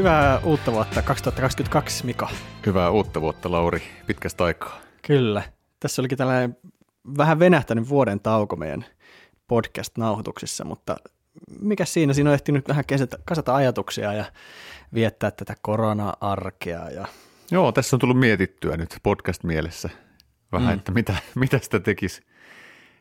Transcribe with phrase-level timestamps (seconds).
[0.00, 2.28] Hyvää uutta vuotta 2022, Mika.
[2.66, 4.80] Hyvää uutta vuotta, Lauri, pitkästä aikaa.
[5.02, 5.42] Kyllä.
[5.80, 6.56] Tässä olikin tällainen
[7.18, 8.84] vähän venähtänyt vuoden tauko meidän
[9.48, 10.96] podcast-nauhoituksissa, mutta
[11.60, 12.12] mikä siinä?
[12.12, 14.24] Siinä on ehtinyt vähän kesätä, kasata ajatuksia ja
[14.94, 16.90] viettää tätä korona-arkea.
[16.90, 17.06] Ja...
[17.50, 19.90] Joo, tässä on tullut mietittyä nyt podcast-mielessä
[20.52, 20.78] vähän, mm.
[20.78, 22.22] että mitä, mitä sitä tekisi.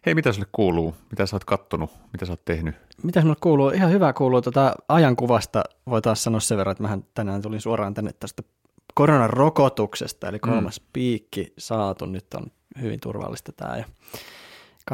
[0.06, 0.96] Hei, mitä sulle kuuluu?
[1.12, 1.92] Mitä sä oot kattonut?
[2.12, 2.76] Mitä sä oot tehnyt?
[3.04, 3.70] Mitä sinulle kuuluu?
[3.70, 4.42] Ihan hyvää kuuluu.
[4.42, 8.44] Tota ajankuvasta voi taas sanoa sen verran, että mähän tänään tulin suoraan tänne tästä
[8.94, 10.88] koronarokotuksesta, eli kolmas mm.
[10.94, 12.06] piikki saatu.
[12.06, 12.46] Nyt on
[12.82, 13.78] hyvin turvallista tämä.
[13.78, 13.86] Ja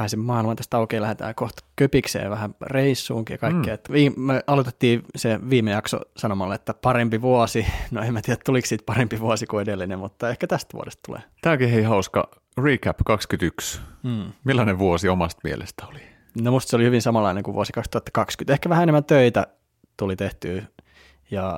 [0.07, 3.75] se maailman tästä auki lähdetään kohta köpikseen vähän reissuunkin ja kaikkea.
[3.75, 3.93] Mm.
[3.93, 7.65] Viime, me aloitettiin se viime jakso sanomalla, että parempi vuosi.
[7.91, 11.21] No en mä tiedä, tuliko siitä parempi vuosi kuin edellinen, mutta ehkä tästä vuodesta tulee.
[11.41, 12.29] Tämäkin hei hauska.
[12.63, 13.79] Recap 21.
[14.03, 14.31] Mm.
[14.43, 15.99] Millainen vuosi omasta mielestä oli?
[16.41, 18.53] No musta se oli hyvin samanlainen kuin vuosi 2020.
[18.53, 19.47] Ehkä vähän enemmän töitä
[19.97, 20.63] tuli tehtyä
[21.31, 21.57] ja...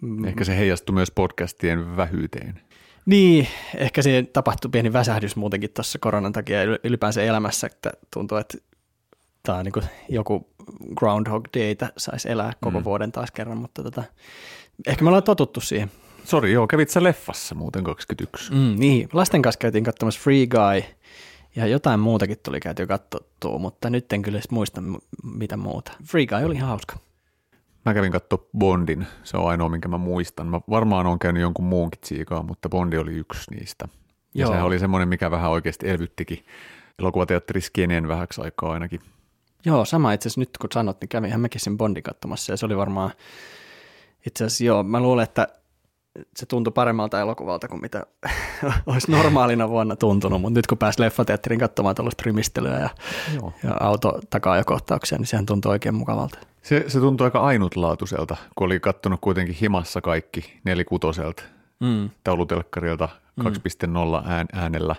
[0.00, 2.60] Mm, Ehkä se heijastui myös podcastien vähyyteen.
[3.06, 8.58] Niin, ehkä siinä tapahtui pieni väsähdys muutenkin tuossa koronan takia ylipäänsä elämässä, että tuntuu, että
[9.42, 10.48] tämä on niin kuin joku
[10.94, 12.84] Groundhog Daytä saisi elää koko mm.
[12.84, 14.04] vuoden taas kerran, mutta tota,
[14.86, 15.90] ehkä me ollaan totuttu siihen.
[16.24, 18.52] Sori, joo, kävit sä leffassa muuten 21?
[18.52, 20.82] Mm, niin, lasten kanssa käytiin katsomassa Free Guy
[21.56, 24.82] ja jotain muutakin tuli käyty katsottua, mutta nyt en kyllä edes muista
[25.22, 25.92] mitä muuta.
[26.04, 26.96] Free Guy oli ihan hauska.
[27.84, 30.46] Mä kävin katsoa Bondin, se on ainoa, minkä mä muistan.
[30.46, 33.88] Mä varmaan on käynyt jonkun muunkin tsiikaa, mutta Bondi oli yksi niistä.
[34.34, 34.50] Ja Joo.
[34.50, 36.44] sehän oli semmoinen, mikä vähän oikeasti elvyttikin
[36.98, 39.00] elokuvateatteri Skenien vähäksi aikaa ainakin.
[39.66, 42.66] Joo, sama itse asiassa nyt kun sanot, niin kävinhän mäkin sen Bondin katsomassa ja se
[42.66, 43.10] oli varmaan,
[44.26, 45.48] itse asiassa joo, mä luulen, että
[46.36, 48.06] se tuntui paremmalta elokuvalta kuin mitä
[48.86, 52.88] olisi normaalina vuonna tuntunut, mutta nyt kun pääsi leffateatterin katsomaan tällaista rymistelyä ja,
[53.34, 53.52] Joo.
[53.62, 56.38] ja auto takaa kohtauksia, niin sehän tuntui oikein mukavalta.
[56.62, 61.42] Se, se tuntui aika ainutlaatuiselta, kun oli kattonut kuitenkin himassa kaikki nelikutoselta
[61.80, 62.10] mm.
[62.24, 63.08] taulutelkkarilta
[63.40, 63.48] 2.0
[64.30, 64.96] ään, äänellä.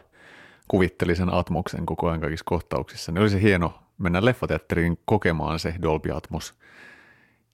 [0.67, 3.11] Kuvitteli sen Atmoksen koko ajan kaikissa kohtauksissa.
[3.11, 6.53] Niin oli se hieno mennä leffateatteriin kokemaan se Dolby Atmos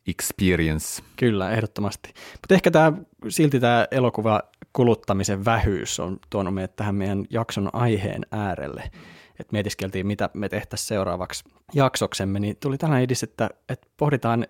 [0.08, 1.04] experience.
[1.16, 2.14] Kyllä, ehdottomasti.
[2.34, 2.94] Mutta ehkä tämä,
[3.30, 4.42] silti tämä elokuva
[4.74, 8.92] kuluttamisen vähyys on tuonut meidät tähän meidän jakson aiheen äärelle
[9.40, 11.44] että mietiskeltiin, mitä me tehtäisiin seuraavaksi
[11.74, 14.48] jaksoksemme, niin tuli tällainen idis, että, että pohditaan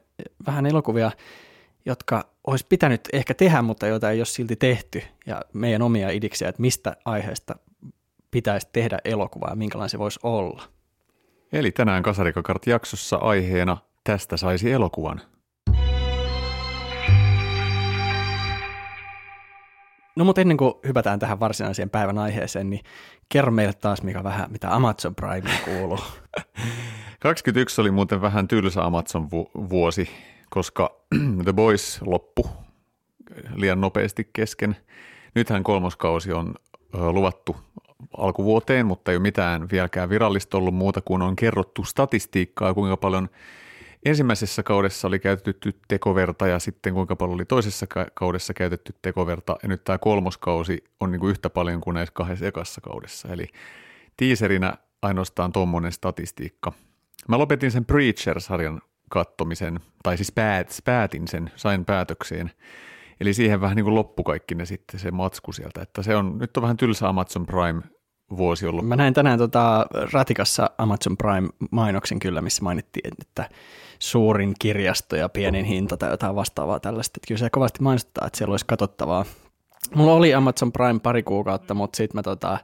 [0.47, 1.11] vähän elokuvia,
[1.85, 6.49] jotka olisi pitänyt ehkä tehdä, mutta joita ei ole silti tehty, ja meidän omia idiksiä,
[6.49, 7.55] että mistä aiheesta
[8.31, 10.63] pitäisi tehdä elokuvaa ja minkälainen se voisi olla.
[11.51, 15.21] Eli tänään Kasarikakart-jaksossa aiheena Tästä saisi elokuvan.
[20.19, 22.81] No mutta ennen kuin hypätään tähän varsinaiseen päivän aiheeseen, niin
[23.29, 25.99] kerro meille taas mikä vähän, mitä Amazon Prime kuuluu.
[27.19, 30.09] 21 oli muuten vähän tylsä Amazon vu- vuosi,
[30.49, 30.91] koska
[31.43, 32.49] The Boys loppu
[33.55, 34.75] liian nopeasti kesken.
[35.35, 36.53] Nythän kolmoskausi on
[36.93, 37.55] luvattu
[38.17, 43.29] alkuvuoteen, mutta ei ole mitään vieläkään virallista ollut muuta kuin on kerrottu statistiikkaa, kuinka paljon–
[44.05, 49.69] ensimmäisessä kaudessa oli käytetty tekoverta ja sitten kuinka paljon oli toisessa kaudessa käytetty tekoverta ja
[49.69, 53.27] nyt tämä kolmoskausi on niin kuin yhtä paljon kuin näissä kahdessa ekassa kaudessa.
[53.27, 53.45] Eli
[54.17, 56.71] tiiserinä ainoastaan tuommoinen statistiikka.
[57.27, 62.51] Mä lopetin sen Preacher-sarjan kattomisen, tai siis päät, päätin sen, sain päätökseen.
[63.19, 66.37] Eli siihen vähän niin kuin loppu kaikki ne sitten se matsku sieltä, että se on,
[66.37, 67.81] nyt on vähän tylsä Amazon Prime
[68.37, 68.87] vuosi ollut.
[68.87, 73.49] Mä näin tänään tota Ratikassa Amazon Prime-mainoksen kyllä, missä mainittiin, että
[73.99, 77.17] suurin kirjasto ja pienin hinta tai jotain vastaavaa tällaista.
[77.17, 79.25] Että kyllä se kovasti mainostaa, että siellä olisi katsottavaa.
[79.95, 82.57] Mulla oli Amazon Prime pari kuukautta, mutta sitten mä tota,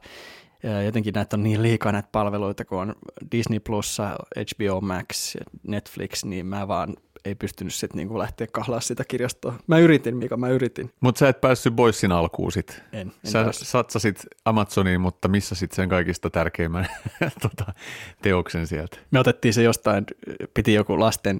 [0.84, 2.94] jotenkin näitä on niin liikaa näitä palveluita, kun on
[3.32, 3.98] Disney Plus,
[4.36, 5.36] HBO Max,
[5.66, 6.96] Netflix, niin mä vaan
[7.26, 9.54] ei pystynyt sitten niinku lähteä kahlaa sitä kirjastoa.
[9.66, 10.90] Mä yritin, Mika, mä yritin.
[11.00, 12.82] Mutta sä et päässyt Boysin alkuun sit.
[12.92, 13.68] En, en Sä päässyt.
[13.68, 16.86] satsasit Amazoniin, mutta missä sitten sen kaikista tärkeimmän
[17.42, 17.72] tota,
[18.22, 18.96] teoksen sieltä?
[19.10, 20.04] Me otettiin se jostain,
[20.54, 21.38] piti joku lasten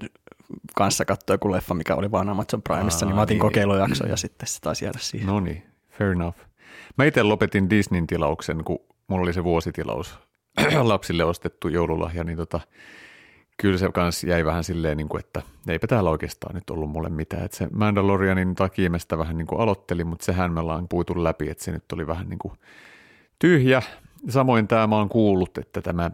[0.75, 3.41] kanssa katsoa joku leffa, mikä oli vaan Amazon Primeissa, Aa, niin mä otin niin.
[3.41, 5.27] kokeilujakso ja sitten se taisi jäädä siihen.
[5.27, 6.37] No niin, fair enough.
[6.97, 10.19] Mä itse lopetin Disneyn tilauksen, kun mulla oli se vuositilaus
[10.81, 12.59] lapsille ostettu joululahja, niin tota,
[13.57, 17.09] kyllä se kans jäi vähän silleen, niin kuin, että eipä täällä oikeastaan nyt ollut mulle
[17.09, 17.45] mitään.
[17.45, 21.23] Että se Mandalorianin takia mä sitä vähän niin kuin aloittelin, mutta sehän me ollaan puitu
[21.23, 22.53] läpi, että se nyt oli vähän niin kuin
[23.39, 23.81] tyhjä.
[24.29, 26.11] Samoin tämä mä oon kuullut, että tämä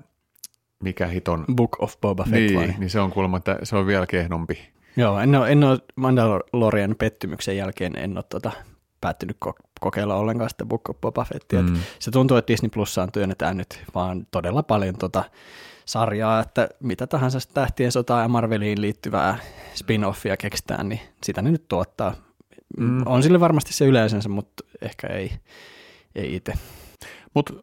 [0.83, 1.45] mikä hiton...
[1.55, 2.73] Book of Boba Fett niin, vai?
[2.77, 4.73] niin se on kuulemma, että se on vielä kehnompi.
[4.97, 8.51] Joo, en ole, en ole Mandalorian pettymyksen jälkeen, en ole tota
[9.01, 11.61] päättynyt ko- kokeilla ollenkaan sitä Book of Boba Fettia.
[11.61, 11.75] Mm.
[11.99, 15.23] Se tuntuu, että Disney Plussaan työnnetään nyt vaan todella paljon tota
[15.85, 19.37] sarjaa, että mitä tahansa tähtien sotaa ja Marveliin liittyvää
[19.75, 22.13] spin-offia keksitään, niin sitä ne nyt tuottaa.
[22.77, 23.03] Mm.
[23.05, 25.31] On sille varmasti se yleisensä, mutta ehkä ei,
[26.15, 26.53] ei itse.
[27.33, 27.53] Mutta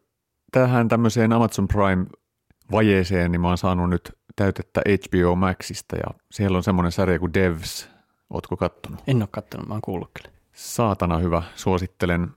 [0.51, 6.63] tähän tämmöiseen Amazon Prime-vajeeseen, niin mä oon saanut nyt täytettä HBO Maxista ja siellä on
[6.63, 7.89] semmoinen sarja kuin Devs.
[8.29, 8.99] Ootko kattonut?
[9.07, 10.35] En ole katsonut, mä oon kuullut kyllä.
[10.53, 12.27] Saatana hyvä, suosittelen.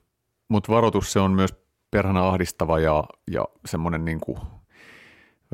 [0.49, 1.53] Mutta varoitus, se on myös
[1.91, 4.37] perhana ahdistava ja, ja semmoinen niin kuin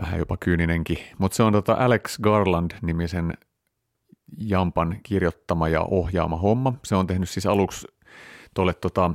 [0.01, 0.97] vähän jopa kyyninenkin.
[1.17, 3.33] Mutta se on tota Alex Garland-nimisen
[4.37, 6.73] Jampan kirjoittama ja ohjaama homma.
[6.85, 7.87] Se on tehnyt siis aluksi
[8.53, 9.11] tuolle tota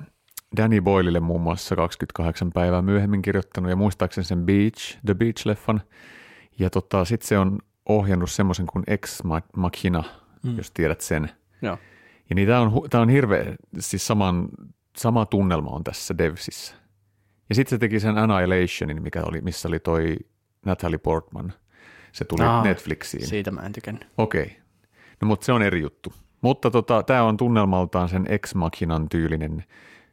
[0.56, 5.80] Danny Boylille muun muassa 28 päivää myöhemmin kirjoittanut ja muistaakseni sen Beach, The Beach-leffan.
[6.58, 9.22] Ja tota, sitten se on ohjannut semmoisen kuin Ex
[9.56, 10.04] Machina,
[10.42, 10.56] mm.
[10.56, 11.30] jos tiedät sen.
[11.62, 11.78] Joo.
[12.30, 14.48] Ja niin tämä on, tää on hirveä, siis saman,
[14.96, 16.74] sama tunnelma on tässä Devsissä.
[17.48, 20.16] Ja sitten se teki sen Annihilationin, mikä oli, missä oli toi
[20.66, 21.52] Natalie Portman.
[22.12, 23.26] Se tuli Aa, Netflixiin.
[23.26, 24.06] Siitä mä en tykännyt.
[24.18, 24.42] Okei.
[24.42, 24.56] Okay.
[25.20, 26.12] No mutta se on eri juttu.
[26.40, 29.64] Mutta tota, tämä on tunnelmaltaan sen Ex Machinan tyylinen.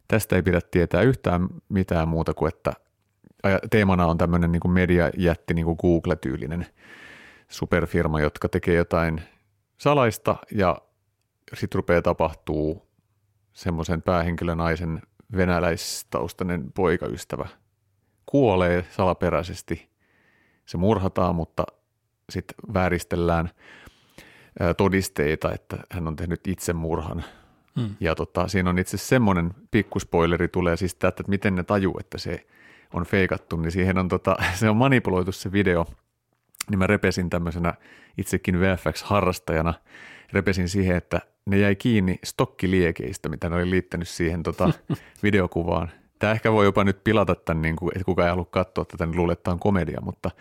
[0.07, 2.73] Tästä ei pidä tietää yhtään mitään muuta kuin, että
[3.69, 6.65] teemana on tämmöinen niin mediajätti, niin kuin Google-tyylinen
[7.47, 9.21] superfirma, jotka tekee jotain
[9.77, 10.77] salaista ja
[11.53, 12.87] sitten rupeaa tapahtuu
[13.53, 15.01] semmoisen päähenkilön naisen
[15.37, 17.47] venäläistaustainen poikaystävä
[18.25, 19.92] kuolee salaperäisesti.
[20.65, 21.63] Se murhataan, mutta
[22.29, 23.49] sitten vääristellään
[24.77, 27.23] todisteita, että hän on tehnyt itsemurhan.
[27.79, 27.95] Hmm.
[27.99, 32.17] Ja tota, siinä on itse semmoinen pikkuspoileri tulee siis tätä, että miten ne tajuu, että
[32.17, 32.47] se
[32.93, 35.85] on feikattu, niin siihen on, tota, se on manipuloitu se video,
[36.69, 37.73] niin mä repesin tämmöisenä
[38.17, 39.73] itsekin VFX-harrastajana,
[40.33, 44.71] repesin siihen, että ne jäi kiinni stokkiliekeistä, mitä ne oli liittänyt siihen tota,
[45.23, 45.91] videokuvaan.
[46.23, 49.05] Tämä ehkä voi jopa nyt pilata tämän, niin kuin, että kukaan ei halua katsoa tätä,
[49.05, 50.31] niin luulee, että tämä on komedia, mutta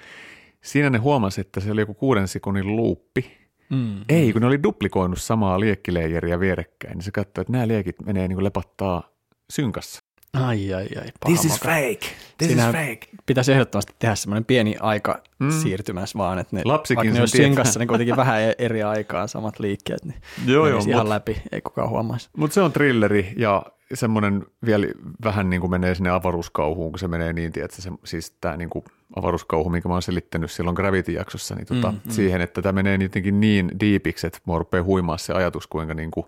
[0.60, 3.38] siinä ne huomasi, että se oli joku kuuden sekunnin luuppi.
[3.70, 4.04] Mm.
[4.08, 8.28] Ei, kun ne oli duplikoinut samaa liekkileijeriä vierekkäin, niin se katsoi, että nämä liekit menee
[8.28, 9.08] niin kuin lepattaa
[9.50, 10.02] synkassa.
[10.32, 11.06] Ai, ai, ai.
[11.26, 12.06] This is fake.
[12.38, 13.00] This Siinä is fake.
[13.26, 15.50] Pitäisi ehdottomasti tehdä semmoinen pieni aika mm.
[15.50, 19.28] siirtymässä vaan, että ne, Lapsikin vaikka ne olisi synkassa, niin kuitenkin vähän e- eri aikaan
[19.28, 22.28] samat liikkeet, niin joo, joo, ihan mut, läpi, ei kukaan huomaisi.
[22.36, 23.62] Mutta se on trilleri ja
[23.94, 24.86] semmoinen vielä
[25.24, 28.70] vähän niin kuin menee sinne avaruuskauhuun, kun se menee niin, että se, siis tämä niin
[28.70, 28.84] kuin
[29.16, 32.10] avaruuskauhu, minkä mä oon selittänyt silloin Gravity-jaksossa, niin tota, mm, mm.
[32.10, 36.10] siihen, että tämä menee jotenkin niin diipiksi, että mua rupeaa huimaa se ajatus, kuinka niin
[36.10, 36.26] kuin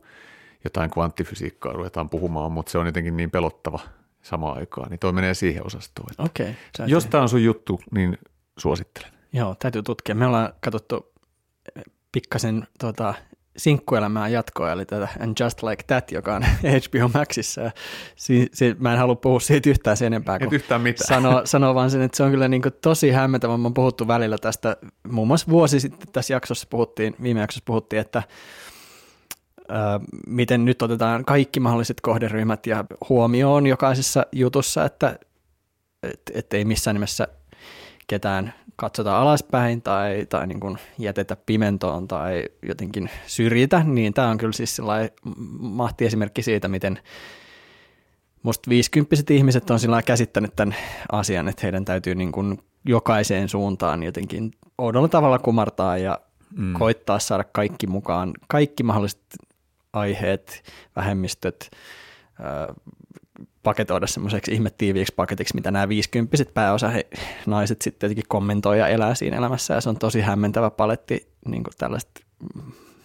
[0.64, 3.80] jotain kvanttifysiikkaa ruvetaan puhumaan, mutta se on jotenkin niin pelottava
[4.22, 6.08] samaan aikaan, niin toi menee siihen osastoon.
[6.18, 6.54] Okay,
[6.86, 8.18] jos tämä on sun juttu, niin
[8.58, 9.10] suosittelen.
[9.32, 10.14] Joo, täytyy tutkia.
[10.14, 11.12] Me ollaan katsottu
[12.12, 13.14] pikkasen tota,
[13.56, 16.42] sinkkuelämää jatkoa, eli tätä And Just Like That, joka on
[16.82, 17.70] HBO Maxissa.
[18.16, 20.38] Si, si, mä en halua puhua siitä yhtään sen enempää.
[20.40, 21.08] Et yhtään mitään.
[21.08, 23.56] Sano, sano vaan sen, että se on kyllä niin kuin tosi hämmentävä.
[23.56, 24.76] Mä oon puhuttu välillä tästä,
[25.08, 28.22] muun muassa vuosi sitten tässä jaksossa puhuttiin, viime jaksossa puhuttiin, että
[30.26, 35.18] miten nyt otetaan kaikki mahdolliset kohderyhmät ja huomioon jokaisessa jutussa, että
[36.02, 37.28] et, et ei missään nimessä
[38.06, 44.38] ketään katsota alaspäin tai, tai niin kuin jätetä pimentoon tai jotenkin syrjitä, niin tämä on
[44.38, 45.10] kyllä siis sellainen
[45.58, 46.98] mahti esimerkki siitä, miten
[48.42, 50.76] musta 50 ihmiset on sillä käsittänyt tämän
[51.12, 56.20] asian, että heidän täytyy niin kuin jokaiseen suuntaan jotenkin oudolla tavalla kumartaa ja
[56.56, 56.72] mm.
[56.72, 59.20] koittaa saada kaikki mukaan, kaikki mahdolliset
[59.94, 60.62] aiheet,
[60.96, 61.70] vähemmistöt,
[63.62, 67.06] paketoida semmoiseksi ihmettiiviiksi paketiksi, mitä nämä viisikymppiset pääosa he,
[67.46, 71.64] naiset sitten tietenkin kommentoi ja elää siinä elämässä, ja se on tosi hämmentävä paletti niin
[71.64, 72.20] kuin tällaista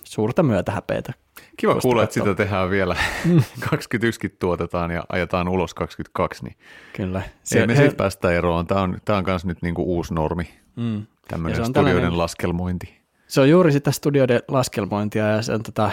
[0.04, 1.14] suurta myötähäpeitä.
[1.58, 2.96] Kiva kuulla, että sitä tehdään vielä.
[3.70, 4.36] 21 mm.
[4.40, 6.58] tuotetaan ja ajetaan ulos 22, niin
[6.96, 7.22] Kyllä.
[7.44, 7.82] Se, ei me he...
[7.82, 8.68] siitä päästä eroon.
[8.68, 11.06] Tämä on, tämä on myös nyt niin kuin uusi normi, mm.
[11.28, 12.18] tämmöinen studioiden tällainen...
[12.18, 13.00] laskelmointi.
[13.28, 15.92] Se on juuri sitä studioiden laskelmointia ja se on tota,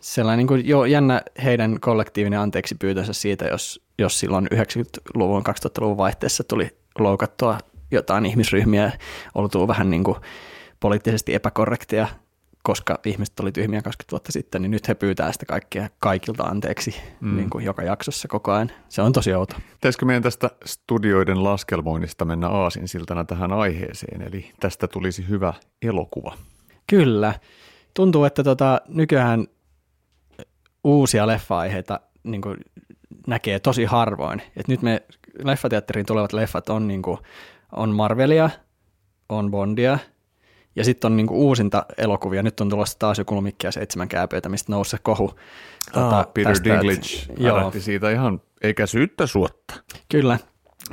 [0.00, 5.96] sellainen niin kuin jo jännä heidän kollektiivinen anteeksi pyytönsä siitä, jos, jos silloin 90-luvun, 2000-luvun
[5.96, 7.58] vaihteessa tuli loukattua
[7.90, 8.92] jotain ihmisryhmiä,
[9.34, 10.16] oltuu vähän niin kuin
[10.80, 12.08] poliittisesti epäkorrektia,
[12.62, 16.94] koska ihmiset oli tyhmiä 20 vuotta sitten, niin nyt he pyytää sitä kaikkia kaikilta anteeksi
[17.20, 17.36] mm.
[17.36, 18.70] niin kuin joka jaksossa koko ajan.
[18.88, 19.56] Se on tosi outo.
[19.72, 26.34] Pitäisikö meidän tästä studioiden laskelmoinnista mennä aasinsiltana tähän aiheeseen, eli tästä tulisi hyvä elokuva?
[26.86, 27.34] Kyllä.
[27.94, 29.46] Tuntuu, että tota, nykyään
[30.84, 32.56] uusia leffa-aiheita niin kuin
[33.26, 34.42] näkee tosi harvoin.
[34.56, 35.02] Et nyt me
[35.44, 37.18] leffateatteriin tulevat leffat on, niin kuin,
[37.72, 38.50] on Marvelia,
[39.28, 39.98] on Bondia
[40.76, 42.42] Ja sitten on niinku uusinta elokuvia.
[42.42, 45.34] Nyt on tulossa taas joku lumikki ja seitsemän kääpöitä, mistä nousi kohu.
[45.92, 49.74] Tota, Peter tästä, Dinklage et, siitä ihan eikä syyttä suotta.
[50.08, 50.38] Kyllä,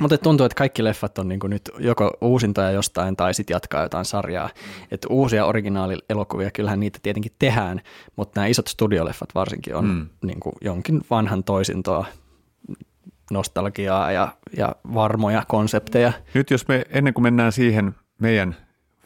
[0.00, 4.04] mutta tuntuu, että kaikki leffat on niin nyt joko uusintoja jostain tai sitten jatkaa jotain
[4.04, 4.46] sarjaa.
[4.46, 4.84] Mm.
[4.90, 7.80] Että uusia originaalielokuvia, kyllähän niitä tietenkin tehdään,
[8.16, 10.06] mutta nämä isot studioleffat varsinkin on mm.
[10.24, 12.06] niin jonkin vanhan toisintoa,
[13.30, 16.12] nostalgiaa ja, ja varmoja konsepteja.
[16.34, 18.56] Nyt jos me ennen kuin mennään siihen meidän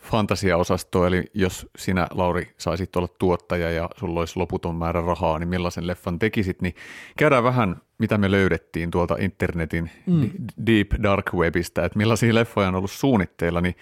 [0.02, 5.49] fantasiaosastoon, eli jos sinä Lauri saisit olla tuottaja ja sulla olisi loputon määrä rahaa, niin
[5.49, 6.75] millaisen leffan tekisit, niin
[7.16, 10.30] käydään vähän mitä me löydettiin tuolta internetin mm.
[10.66, 13.75] deep dark webistä, että millaisia leffoja on ollut suunnitteilla, niin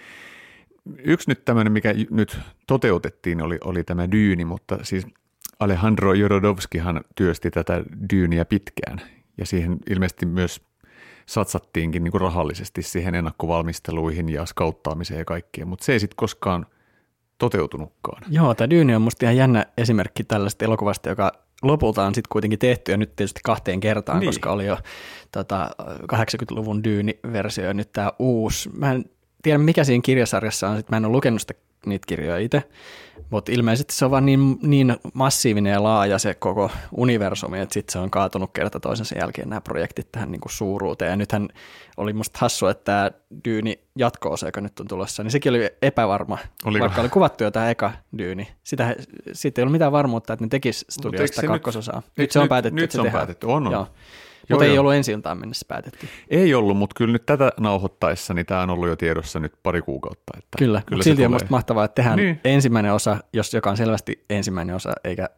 [1.03, 5.07] yksi nyt tämmöinen, mikä nyt toteutettiin, oli, oli tämä Dyyni, mutta siis
[5.59, 9.01] Alejandro Jorodowskihan työsti tätä Dyyniä pitkään.
[9.37, 10.61] Ja siihen ilmeisesti myös
[11.25, 16.65] satsattiinkin niin kuin rahallisesti siihen ennakkovalmisteluihin ja skauttaamiseen ja kaikkeen, mutta se ei sitten koskaan
[17.37, 18.23] toteutunutkaan.
[18.29, 22.59] Joo, tämä Dyyni on musta ihan jännä esimerkki tällaista elokuvasta, joka lopulta on sitten kuitenkin
[22.59, 24.27] tehty ja nyt tietysti kahteen kertaan, niin.
[24.27, 24.77] koska oli jo
[25.31, 25.71] tota,
[26.13, 28.69] 80-luvun Dyyni-versio ja nyt tämä uusi.
[28.77, 29.05] Mä en
[29.43, 31.53] tiedä mikä siinä kirjasarjassa on, sit mä en ole lukenut sitä
[31.85, 32.63] niitä kirjoja itse,
[33.29, 37.93] mutta ilmeisesti se on vaan niin, niin massiivinen ja laaja se koko universumi, että sitten
[37.93, 41.09] se on kaatunut kerta toisensa jälkeen nämä projektit tähän niin kuin suuruuteen.
[41.09, 41.49] Ja nythän
[41.97, 43.11] oli musta hassu, että tämä
[43.45, 46.83] Dyyni jatko joka nyt on tulossa, niin sekin oli epävarma, Oliko?
[46.83, 48.47] vaikka oli kuvattu jo tämä eka Dyyni.
[48.63, 48.95] Sitä,
[49.33, 52.01] siitä ei ollut mitään varmuutta, että ne tekis studioista kakkososaa.
[52.05, 53.19] Nyt, nyt se on päätetty, nyt että se, se on tehdään.
[53.19, 53.73] päätetty, on, on.
[53.73, 53.87] Joo.
[54.49, 56.07] Mutta ei ollut ensi iltaan mennessä päätetty.
[56.29, 59.81] Ei ollut, mutta kyllä nyt tätä nauhoittaessa, niin tämä on ollut jo tiedossa nyt pari
[59.81, 60.33] kuukautta.
[60.37, 62.39] Että kyllä, kyllä silti on musta mahtavaa, että tehdään niin.
[62.43, 65.29] ensimmäinen osa, jos joka on selvästi ensimmäinen osa, eikä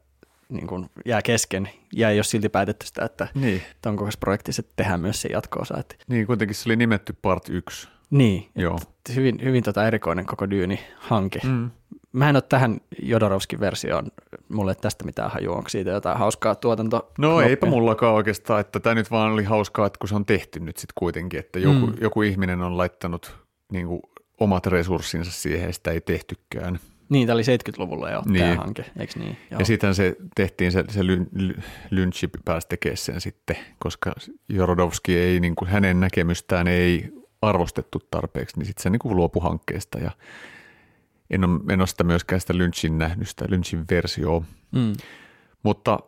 [0.50, 3.62] niin kuin jää kesken, ja ei ole silti päätetty sitä, että niin.
[3.82, 5.78] tuon kokoisessa projektissa tehdään myös se jatko-osa.
[5.80, 5.96] Että...
[6.08, 7.88] Niin, kuitenkin se oli nimetty part 1.
[8.10, 8.80] Niin, Joo.
[9.16, 11.40] hyvin, hyvin tota erikoinen koko Dyyni-hanke.
[11.44, 11.72] Mm.
[12.12, 14.12] Mä en ole tähän Jodorovskin versioon,
[14.54, 17.12] mulle tästä mitään hajua, onko siitä jotain hauskaa tuotanto?
[17.18, 20.60] No eipä mullakaan oikeastaan, että tämä nyt vaan oli hauskaa, että kun se on tehty
[20.60, 21.94] nyt sitten kuitenkin, että joku, mm.
[22.02, 23.36] joku ihminen on laittanut
[23.72, 24.02] niin kuin,
[24.40, 26.80] omat resurssinsa siihen ja sitä ei tehtykään.
[27.10, 28.46] Niin, tämä oli 70-luvulla jo niin.
[28.46, 29.38] tämä hanke, eikö niin?
[29.52, 29.60] Joo.
[29.60, 31.02] Ja sitten se tehtiin, se, se
[31.90, 34.14] lynchi pääsi tekemään sen sitten, koska
[34.50, 37.10] Jorodowski ei, niin kuin, hänen näkemystään ei
[37.42, 40.12] arvostettu tarpeeksi, niin sitten se niin kuin luopui hankkeesta ja
[41.34, 44.44] en ole, en ole sitä myöskään sitä Lynchin nähnyt, sitä Lynchin versioa.
[44.72, 44.94] Mm.
[45.64, 46.00] Mutta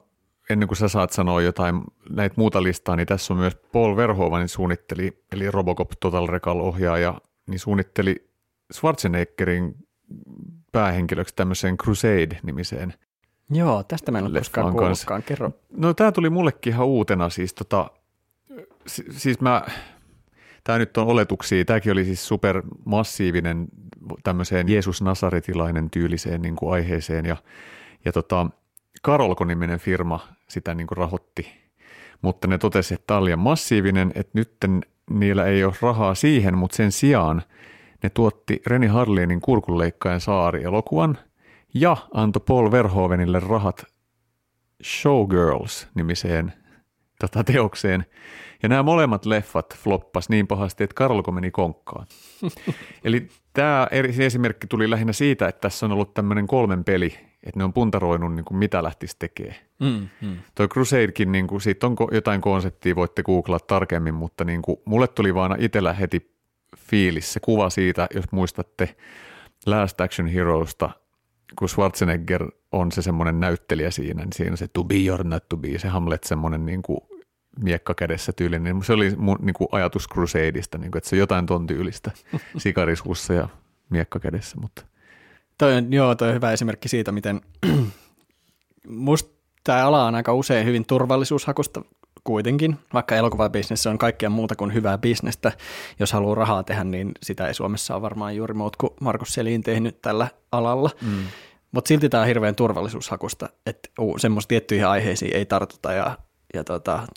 [0.50, 4.50] ennen kuin sä saat sanoa jotain näitä muuta listaa, niin tässä on myös Paul Verhoevenin
[4.50, 8.30] suunnitteli, eli Robocop Total Recall ohjaaja, niin suunnitteli
[8.74, 9.76] Schwarzeneggerin
[10.72, 12.94] päähenkilöksi tämmöiseen Crusade-nimiseen
[13.50, 15.24] Joo, tästä mä en ole koskaan kuullutkaan.
[15.24, 15.52] Kerro.
[15.78, 17.30] No tämä tuli mullekin ihan uutena.
[17.30, 17.92] Siis, tota,
[19.12, 19.66] siis mä,
[20.66, 21.66] tämä nyt on oletuksia.
[21.66, 23.68] Tämäkin oli siis supermassiivinen
[24.24, 27.26] tämmöiseen Jeesus Nasaretilainen tyyliseen niin kuin aiheeseen.
[27.26, 27.38] Ja,
[28.06, 28.48] ja tota,
[29.02, 31.48] Karolko-niminen firma sitä niin kuin rahoitti,
[32.22, 34.52] mutta ne totesi, että tämä oli massiivinen, että nyt
[35.10, 37.42] niillä ei ole rahaa siihen, mutta sen sijaan
[38.04, 41.18] ne tuotti Reni Harlinin kurkunleikkaajan saari-elokuvan
[41.74, 43.84] ja antoi Paul Verhoevenille rahat
[44.84, 46.54] Showgirls-nimiseen
[47.20, 48.06] tota, teokseen–
[48.64, 52.08] ja nämä molemmat leffat floppas niin pahasti, että Karolko meni konkkaan.
[53.04, 53.88] Eli tämä
[54.20, 58.36] esimerkki tuli lähinnä siitä, että tässä on ollut tämmöinen kolmen peli, että ne on puntaroinut
[58.36, 59.56] niin kuin mitä lähtisi tekemään.
[59.80, 60.38] Mm, mm.
[60.56, 65.08] Toi Crusadekin, niin kuin, siitä on jotain konseptia, voitte googlaa tarkemmin, mutta niin kuin, mulle
[65.08, 66.32] tuli vaan itsellä heti
[66.78, 68.96] fiilis se kuva siitä, jos muistatte
[69.66, 70.90] Last Action Heroesta,
[71.60, 75.58] kun Schwarzenegger on se semmoinen näyttelijä siinä, niin siinä se to be or not to
[75.58, 77.00] be, se Hamlet semmoinen niin kuin
[77.60, 81.16] miekka kädessä tyyli, niin se oli mun niin kuin ajatus Crusadeista, niin kuin, että se
[81.16, 82.12] on jotain ton tyylistä
[82.58, 83.50] sikarisuussa ja
[83.90, 84.58] miekka kädessä.
[84.62, 84.86] Mutta.
[85.58, 87.42] Toi on, joo, toi on hyvä esimerkki siitä, miten
[88.88, 91.82] musta tämä ala on aika usein hyvin turvallisuushakusta
[92.24, 95.52] kuitenkin, vaikka elokuvabisnes on kaikkea muuta kuin hyvää bisnestä.
[96.00, 99.64] Jos haluaa rahaa tehdä, niin sitä ei Suomessa ole varmaan juuri muut kuin Markus Selin
[99.64, 100.90] tehnyt tällä alalla.
[101.02, 101.24] Mm.
[101.72, 106.18] Mutta silti tämä on hirveän turvallisuushakusta, että semmoista tiettyihin aiheisiin ei tartuta ja,
[106.54, 107.08] ja tota,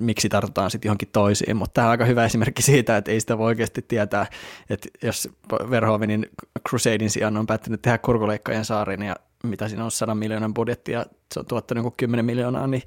[0.00, 3.38] miksi tartutaan sitten johonkin toisiin, mutta tämä on aika hyvä esimerkki siitä, että ei sitä
[3.38, 4.26] voi oikeasti tietää,
[4.70, 5.28] että jos
[5.70, 6.26] Verhoevenin
[6.68, 11.06] Crusadein sijaan on päättänyt tehdä kurkuleikkojen saarin ja mitä siinä on 100 miljoonan budjetti ja
[11.34, 12.82] se on tuottanut joku 10 miljoonaa, niin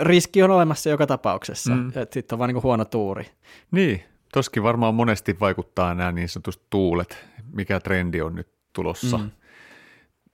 [0.00, 1.88] riski on olemassa joka tapauksessa, mm.
[1.88, 3.26] että sitten on vaan niin huono tuuri.
[3.70, 4.02] Niin,
[4.32, 7.18] toskin varmaan monesti vaikuttaa nämä niin sanotusti tuulet,
[7.52, 9.30] mikä trendi on nyt tulossa mm.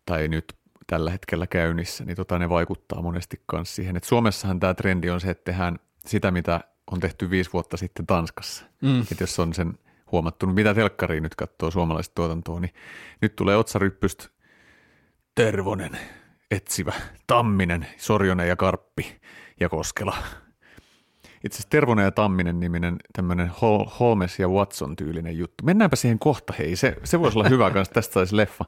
[0.07, 0.57] tai nyt
[0.88, 3.97] tällä hetkellä käynnissä, niin tota, ne vaikuttaa monesti myös siihen.
[3.97, 8.07] Et Suomessahan tämä trendi on se, että tehdään sitä, mitä on tehty viisi vuotta sitten
[8.07, 8.64] Tanskassa.
[8.83, 9.00] Mm.
[9.00, 9.78] Et jos on sen
[10.12, 12.75] huomattu, mitä telkkariin nyt katsoo suomalaista tuotantoa, niin
[13.23, 14.28] nyt tulee otsaryppystä
[15.35, 15.99] Tervonen,
[16.50, 16.92] Etsivä,
[17.26, 19.21] Tamminen, Sorjonen ja Karppi
[19.61, 20.16] ja Koskela.
[21.45, 23.50] Itse asiassa Tervonen ja Tamminen niminen tämmöinen
[24.00, 25.64] Holmes ja Watson tyylinen juttu.
[25.64, 26.76] Mennäänpä siihen kohta, hei.
[26.76, 28.64] Se, se voisi olla hyvä kanssa, tästä saisi leffa.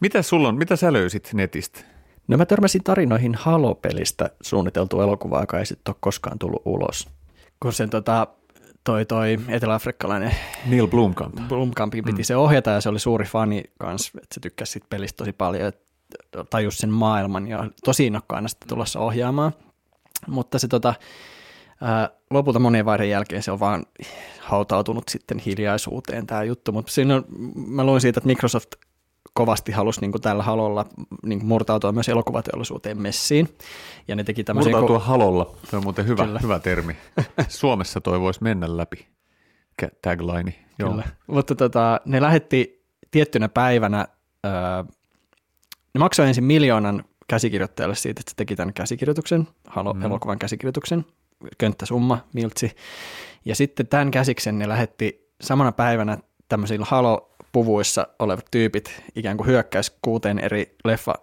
[0.00, 1.80] Mitä sulla on, mitä sä löysit netistä?
[2.28, 7.08] No mä törmäsin tarinoihin Halo-pelistä suunniteltu elokuva, joka ei sitten ole koskaan tullut ulos.
[7.60, 8.26] Kun sen tota,
[8.84, 10.34] toi, toi eteläafrikkalainen
[10.66, 11.34] Neil Blomkamp.
[11.48, 12.24] Blomkampin piti mm.
[12.24, 15.68] se ohjata ja se oli suuri fani kanssa, että se tykkäsi siitä pelistä tosi paljon,
[15.68, 19.52] että tajus sen maailman ja tosi innokkaana sitten tulossa ohjaamaan.
[20.26, 20.94] Mutta se tota,
[21.80, 23.86] ää, lopulta monien vaiheiden jälkeen se on vaan
[24.40, 28.72] hautautunut sitten hiljaisuuteen tämä juttu, mutta siinä on, mä luin siitä, että Microsoft
[29.36, 30.86] kovasti halusi niin kuin tällä halolla
[31.22, 33.48] niin kuin murtautua myös elokuvateollisuuteen messiin.
[34.08, 36.96] Ja ne teki Murtautua ko- halolla, se on muuten hyvä, hyvä termi.
[37.48, 39.06] Suomessa toi voisi mennä läpi,
[40.02, 40.54] tagline.
[40.78, 40.90] Joo.
[40.90, 41.04] Kyllä.
[41.26, 44.06] Mutta tota, ne lähetti tiettynä päivänä,
[44.46, 44.52] öö,
[45.94, 50.02] ne maksoi ensin miljoonan käsikirjoittajalle siitä, että se teki tämän käsikirjoituksen, halo, mm.
[50.02, 51.04] elokuvan käsikirjoituksen,
[51.58, 52.76] könttäsumma, miltsi.
[53.44, 59.46] Ja sitten tämän käsiksen ne lähetti samana päivänä tämmöisillä halo puvuissa olevat tyypit ikään kuin
[59.46, 61.14] hyökkäisi kuuteen eri leffa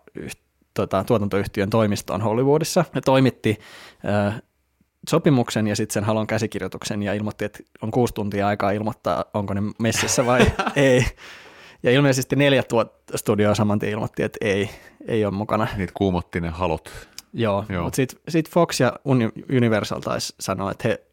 [0.73, 2.85] tota, tuotantoyhtiön toimistoon Hollywoodissa.
[2.95, 3.59] Ne toimitti
[4.05, 4.41] äh,
[5.09, 9.53] sopimuksen ja sitten sen halon käsikirjoituksen ja ilmoitti, että on kuusi tuntia aikaa ilmoittaa, onko
[9.53, 11.05] ne messissä vai ei.
[11.83, 12.63] Ja ilmeisesti neljä
[13.15, 14.69] studioa saman tien ilmoitti, että ei,
[15.07, 15.67] ei ole mukana.
[15.77, 16.91] Niitä kuumotti ne halot.
[17.33, 17.83] Joo, Joo.
[17.83, 18.93] mutta sitten sit Fox ja
[19.55, 21.03] Universal taisi sanoa, että he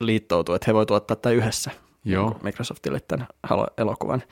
[0.00, 1.70] liittoutuivat, että he voivat tuottaa tätä yhdessä.
[2.04, 2.36] Joo.
[2.42, 3.26] Microsoftille tämän
[3.78, 4.22] elokuvan.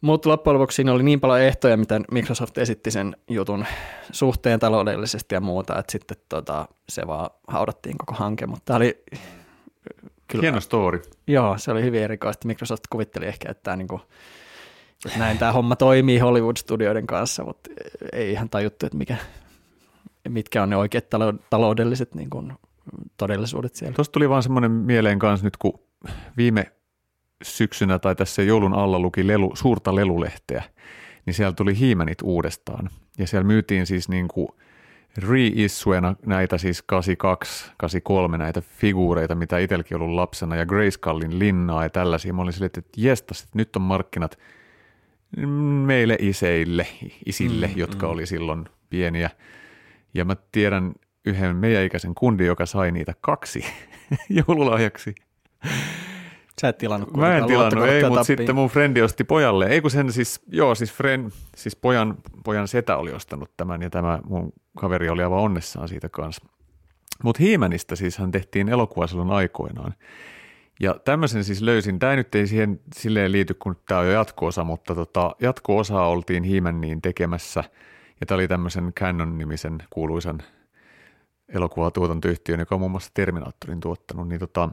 [0.00, 3.66] Mutta loppujen lopuksi siinä oli niin paljon ehtoja, mitä Microsoft esitti sen jutun
[4.12, 9.04] suhteen taloudellisesti ja muuta, että sitten tota, se vaan haudattiin koko hanke, mutta tämä oli
[10.28, 11.02] kyllä, Hieno story.
[11.26, 12.46] Joo, se oli hyvin erikoista.
[12.46, 14.00] Microsoft kuvitteli ehkä, että, tämä niinku,
[15.06, 17.70] että näin tämä homma toimii Hollywood-studioiden kanssa, mutta
[18.12, 19.16] ei ihan tajuttu, että mikä,
[20.28, 21.04] mitkä on ne oikeat
[21.50, 22.52] taloudelliset niin kuin,
[23.16, 23.94] todellisuudet siellä.
[23.94, 25.80] Tuosta tuli vaan semmoinen mieleen kanssa nyt, kun
[26.36, 26.72] viime
[27.42, 30.62] syksynä tai tässä joulun alla luki lelu, suurta lelulehteä,
[31.26, 32.90] niin siellä tuli Hiimenit uudestaan.
[33.18, 34.48] Ja siellä myytiin siis niin kuin
[35.16, 41.90] reissuena näitä siis 82, 83 näitä figuureita, mitä itselläkin ollut lapsena, ja Graceskallin linnaa ja
[41.90, 42.32] tällaisia.
[42.32, 44.38] Mä olin silleen, että jestas, että nyt on markkinat
[45.86, 46.86] meille iseille,
[47.26, 48.12] isille, mm, jotka mm.
[48.12, 49.30] oli silloin pieniä.
[50.14, 50.92] Ja mä tiedän
[51.24, 53.64] yhden meidän ikäisen kundi, joka sai niitä kaksi
[54.46, 55.14] joululahjaksi.
[56.60, 59.66] Sä et tilannut Mä en tilannut, ei, mutta sitten mun frendi osti pojalle.
[59.66, 63.90] Ei kun sen siis, joo, siis, friend, siis pojan, pojan setä oli ostanut tämän ja
[63.90, 66.44] tämä mun kaveri oli aivan onnessaan siitä kanssa.
[67.24, 69.94] Mutta Hiimänistä siis hän tehtiin elokuva silloin aikoinaan.
[70.80, 74.64] Ja tämmöisen siis löysin, tämä nyt ei siihen silleen liity, kun tämä on jo jatko-osa,
[74.64, 77.64] mutta tota, jatko-osaa oltiin Hiimänniin tekemässä.
[78.20, 80.42] Ja tämä oli tämmöisen Canon-nimisen kuuluisan
[81.48, 84.68] elokuvatuotantoyhtiön, joka on muun muassa Terminaattorin tuottanut, niin tota,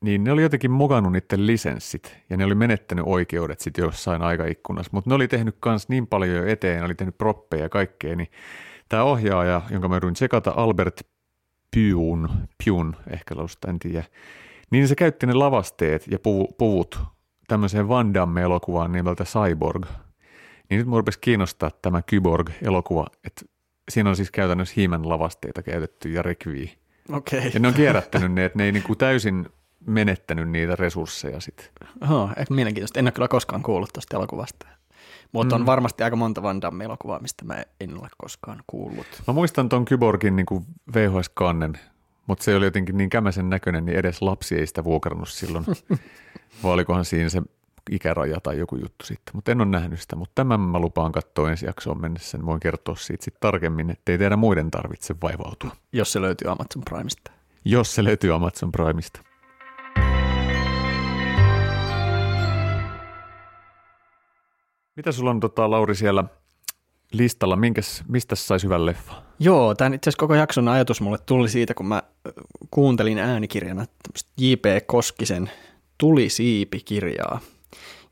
[0.00, 4.90] niin ne oli jotenkin mokannut niiden lisenssit ja ne oli menettänyt oikeudet sitten jossain aikaikkunassa,
[4.92, 8.30] mutta ne oli tehnyt kans niin paljon jo eteen, oli tehnyt proppeja ja kaikkea, niin
[8.88, 11.00] tämä ohjaaja, jonka mä yritin tsekata, Albert
[11.76, 12.28] Pyun,
[12.64, 14.04] Pyun ehkä laususta, en tiedä,
[14.70, 16.18] niin se käytti ne lavasteet ja
[16.58, 17.00] puvut
[17.48, 19.86] tämmöiseen Van Damme-elokuvaan nimeltä Cyborg.
[20.72, 23.44] Niin nyt mua rupesi kiinnostaa tämä Kyborg-elokuva, että
[23.90, 26.78] siinä on siis käytännössä hiimen lavasteita käytetty ja rekvii.
[27.12, 27.40] Okay.
[27.54, 29.48] Ja ne on kierrättänyt ne, että ne ei niin kuin täysin
[29.86, 31.88] menettänyt niitä resursseja sitten.
[32.02, 32.98] Oho, ehkä mielenkiintoista.
[32.98, 34.66] En ole kyllä koskaan kuullut tuosta elokuvasta.
[35.32, 35.66] Mutta on mm.
[35.66, 39.06] varmasti aika monta Van Damme-elokuvaa, mistä mä en ole koskaan kuullut.
[39.26, 40.46] Mä muistan tuon Kyborgin niin
[40.94, 41.78] VHS-kannen,
[42.26, 45.64] mutta se oli jotenkin niin kämäsen näköinen, niin edes lapsi ei sitä vuokrannut silloin.
[46.62, 47.42] Vai olikohan siinä se
[47.90, 50.16] ikäraja tai joku juttu sitten, mutta en ole nähnyt sitä.
[50.16, 54.18] Mutta tämän mä lupaan katsoa ensi jaksoon mennessä, niin voin kertoa siitä sitten tarkemmin, ettei
[54.18, 55.70] teidän muiden tarvitse vaivautua.
[55.92, 57.32] Jos se löytyy Amazon Primesta.
[57.64, 59.20] Jos se löytyy Amazon Primesta.
[64.96, 66.24] Mitä sulla on, tota, Lauri, siellä
[67.12, 67.56] listalla?
[67.56, 69.22] Minkäs, mistä saisi hyvän leffa?
[69.38, 72.02] Joo, tämän itse asiassa koko jakson ajatus mulle tuli siitä, kun mä
[72.70, 73.86] kuuntelin äänikirjana
[74.38, 74.86] J.P.
[74.86, 75.50] Koskisen
[75.98, 77.40] Tuli siipi-kirjaa.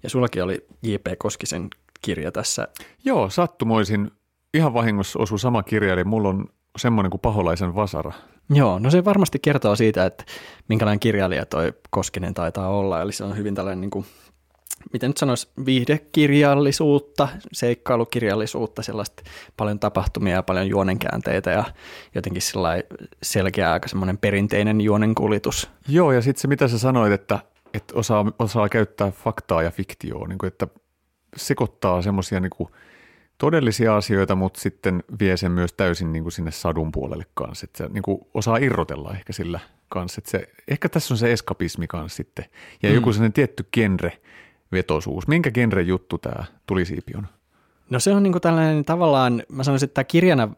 [0.03, 1.07] Ja sullakin oli J.P.
[1.19, 1.69] Koskisen
[2.03, 2.69] kirja tässä.
[3.05, 4.11] Joo, sattumoisin.
[4.55, 6.47] Ihan vahingossa osui sama kirja, eli mulla on
[6.79, 8.13] semmoinen kuin Paholaisen vasara.
[8.51, 10.25] Joo, no se varmasti kertoo siitä, että
[10.69, 13.03] minkälainen kirjailija toi Koskinen taitaa olla.
[13.03, 14.07] Eli se on hyvin tällainen niin kuin
[14.93, 19.23] miten nyt sanoisi, viihdekirjallisuutta, seikkailukirjallisuutta, sellaista
[19.57, 21.65] paljon tapahtumia ja paljon juonenkäänteitä ja
[22.15, 22.43] jotenkin
[23.23, 25.71] selkeä aika semmoinen perinteinen juonenkuljetus.
[25.89, 27.39] Joo, ja sitten se mitä sä sanoit, että
[27.75, 30.67] että osaa, osaa käyttää faktaa ja fiktioa, niin kuin, että
[31.37, 32.69] sekoittaa semmoisia niin
[33.39, 37.65] todellisia asioita, mutta sitten vie sen myös täysin niin kuin sinne sadun puolelle kanssa.
[37.65, 40.21] Että se niin kuin osaa irrotella ehkä sillä kanssa.
[40.21, 42.45] Että se, ehkä tässä on se eskapismi kanssa sitten.
[42.83, 42.95] Ja mm.
[42.95, 44.13] joku sellainen tietty genre
[44.73, 45.29] vetosuus.
[45.29, 47.27] Minkä genre juttu tämä tulisiipi on?
[47.91, 50.49] No se on niin kuin tällainen tavallaan, mä sanoisin, että tämä kirjana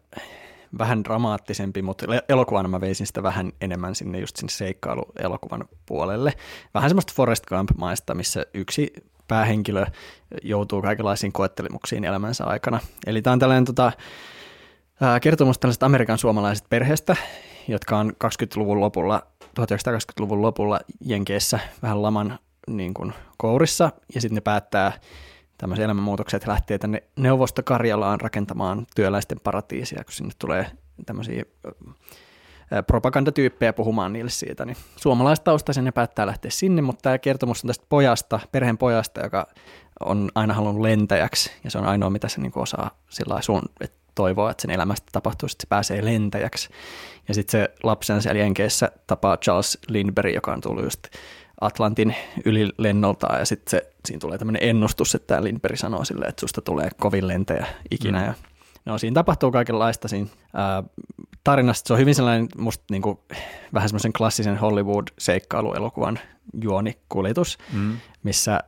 [0.78, 6.32] vähän dramaattisempi, mutta elokuvana mä veisin sitä vähän enemmän sinne just sinne seikkailuelokuvan puolelle.
[6.74, 8.92] Vähän semmoista Forest Gump-maista, missä yksi
[9.28, 9.86] päähenkilö
[10.42, 12.80] joutuu kaikenlaisiin koettelemuksiin elämänsä aikana.
[13.06, 13.92] Eli tämä on tällainen tota,
[15.22, 17.16] kertomus tällaisesta Amerikan suomalaisesta perheestä,
[17.68, 24.40] jotka on 20-luvun lopulla, 1920-luvun lopulla Jenkeissä vähän laman niin kuin, kourissa, ja sitten ne
[24.40, 24.92] päättää
[25.62, 30.66] tämmöisen elämänmuutoksen, että lähtee tänne Neuvostokarjalaan rakentamaan työläisten paratiisia, kun sinne tulee
[31.06, 31.42] tämmöisiä
[32.86, 37.86] propagandatyyppejä puhumaan niille siitä, niin suomalaistaustaisen ne päättää lähteä sinne, mutta tämä kertomus on tästä
[37.88, 39.46] pojasta, perheen pojasta, joka
[40.00, 43.98] on aina halunnut lentäjäksi, ja se on ainoa, mitä se niin osaa sillä sun, että
[44.14, 46.68] toivoa, että sen elämästä tapahtuu, että se pääsee lentäjäksi.
[47.28, 51.02] Ja sitten se lapsen siellä Jenkeissä tapaa Charles Lindbergh, joka on tullut just
[51.62, 56.24] Atlantin yli lennoltaan, ja sitten se, siinä tulee tämmöinen ennustus, että tämä Lindbergh sanoo sille,
[56.24, 58.26] että susta tulee kovin lentäjä ikinä, mm.
[58.26, 58.34] ja
[58.84, 60.82] No siinä tapahtuu kaikenlaista siinä ää,
[61.44, 61.88] tarinasta.
[61.88, 63.18] Se on hyvin sellainen musta niin kuin,
[63.74, 66.18] vähän semmoisen klassisen Hollywood-seikkailuelokuvan
[66.62, 67.96] juonikuljetus, mm.
[68.22, 68.60] missä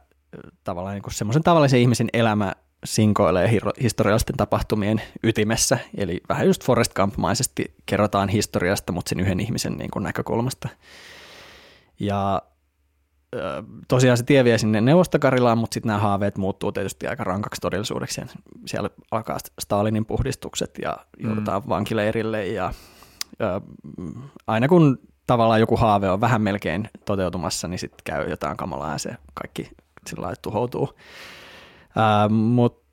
[0.64, 2.52] tavallaan niin semmoisen tavallisen ihmisen elämä
[2.85, 3.50] sinkoilee
[3.83, 9.90] historiallisten tapahtumien ytimessä, eli vähän just Forest Gump-maisesti kerrotaan historiasta, mutta sen yhden ihmisen niin
[9.90, 10.68] kuin näkökulmasta.
[12.00, 12.42] Ja
[13.88, 18.20] tosiaan se tie vie sinne Neuvostokarilaan, mutta sitten nämä haaveet muuttuu tietysti aika rankaksi todellisuudeksi.
[18.66, 21.68] Siellä alkaa Stalinin puhdistukset ja joudutaan mm.
[21.68, 22.72] vankileirille ja,
[23.38, 23.60] ja
[24.46, 28.98] aina kun tavallaan joku haave on vähän melkein toteutumassa, niin sitten käy jotain kamalaa ja
[28.98, 29.70] se kaikki
[30.06, 30.82] sillä lailla tuhoutuu.
[30.82, 32.84] Uh, Mutta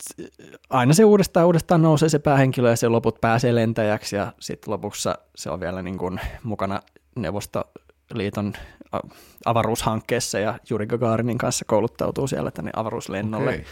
[0.70, 5.18] aina se uudestaan uudestaan nousee se päähenkilö ja se loput pääsee lentäjäksi ja sitten lopussa
[5.36, 6.80] se on vielä niin kun mukana
[8.14, 8.54] Neuvostoliiton
[9.46, 13.50] avaruushankkeessa ja Juri Gagarinin kanssa kouluttautuu siellä tänne avaruuslennolle.
[13.50, 13.64] Okay.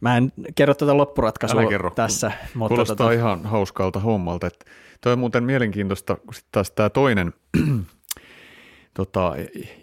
[0.00, 1.90] Mä en kerro tätä loppuratkaisua kerro.
[1.90, 2.32] tässä.
[2.54, 3.12] Mutta Kuulostaa tota...
[3.12, 4.46] ihan hauskalta hommalta.
[4.46, 4.64] Että
[5.00, 7.32] toi on muuten mielenkiintoista, kun sitten taas tämä toinen
[8.94, 9.34] tota,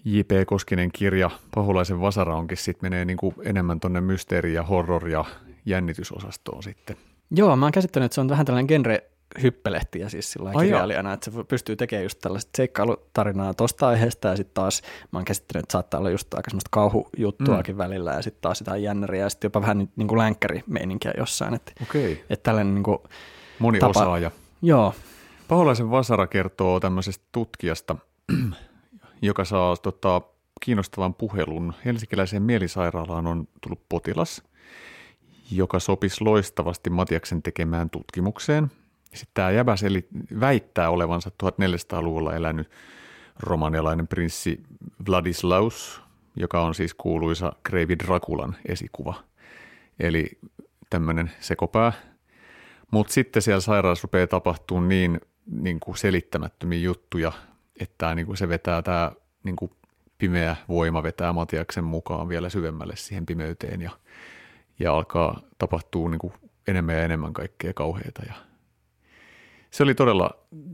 [0.06, 0.32] J.P.
[0.46, 5.26] Koskinen kirja, Paholaisen vasara onkin, sitten menee niinku enemmän tuonne mysteeri- ja horror- ja
[5.66, 6.96] jännitysosastoon sitten.
[7.32, 9.04] Joo, mä oon käsittänyt, että se on vähän tällainen genre
[9.44, 14.54] hyppelehtiä siis sillä kirjailijana, että se pystyy tekemään just tällaista seikkailutarinaa tosta aiheesta ja sitten
[14.54, 17.78] taas mä oon käsittänyt, että saattaa olla just aika semmoista kauhujuttuakin mm.
[17.78, 21.54] välillä ja sitten taas jotain jännäriä ja sitten jopa vähän niin, niin kuin länkkärimeininkiä jossain.
[21.54, 22.12] Että, okay.
[22.30, 22.98] että tällainen niin kuin
[23.60, 24.32] Moni tapa, osaaja.
[24.62, 24.94] Joo.
[25.48, 27.96] Paholaisen Vasara kertoo tämmöisestä tutkijasta,
[29.22, 30.22] joka saa tota,
[30.62, 31.74] kiinnostavan puhelun.
[31.86, 34.44] Helsinkiläiseen mielisairaalaan on tullut potilas,
[35.52, 38.72] joka sopisi loistavasti Matiaksen tekemään tutkimukseen–
[39.14, 40.08] sitten tämä jäbäs eli
[40.40, 42.72] väittää olevansa 1400-luvulla elänyt
[43.40, 44.64] romanialainen prinssi
[45.08, 46.02] Vladislaus,
[46.36, 49.14] joka on siis kuuluisa Kreivi Drakulan esikuva.
[50.00, 50.40] Eli
[50.90, 51.94] tämmöinen sekopää.
[52.92, 57.32] Mutta sitten siellä sairaassa rupeaa tapahtumaan niin, niin kuin selittämättömiä juttuja,
[57.80, 59.12] että niin kuin se vetää tämä
[59.44, 59.72] niin kuin
[60.18, 63.92] pimeä voima vetää Matiaksen mukaan vielä syvemmälle siihen pimeyteen ja,
[64.80, 66.34] ja alkaa tapahtua niin kuin
[66.68, 68.34] enemmän ja enemmän kaikkea kauheita ja–
[69.72, 70.32] se oli todella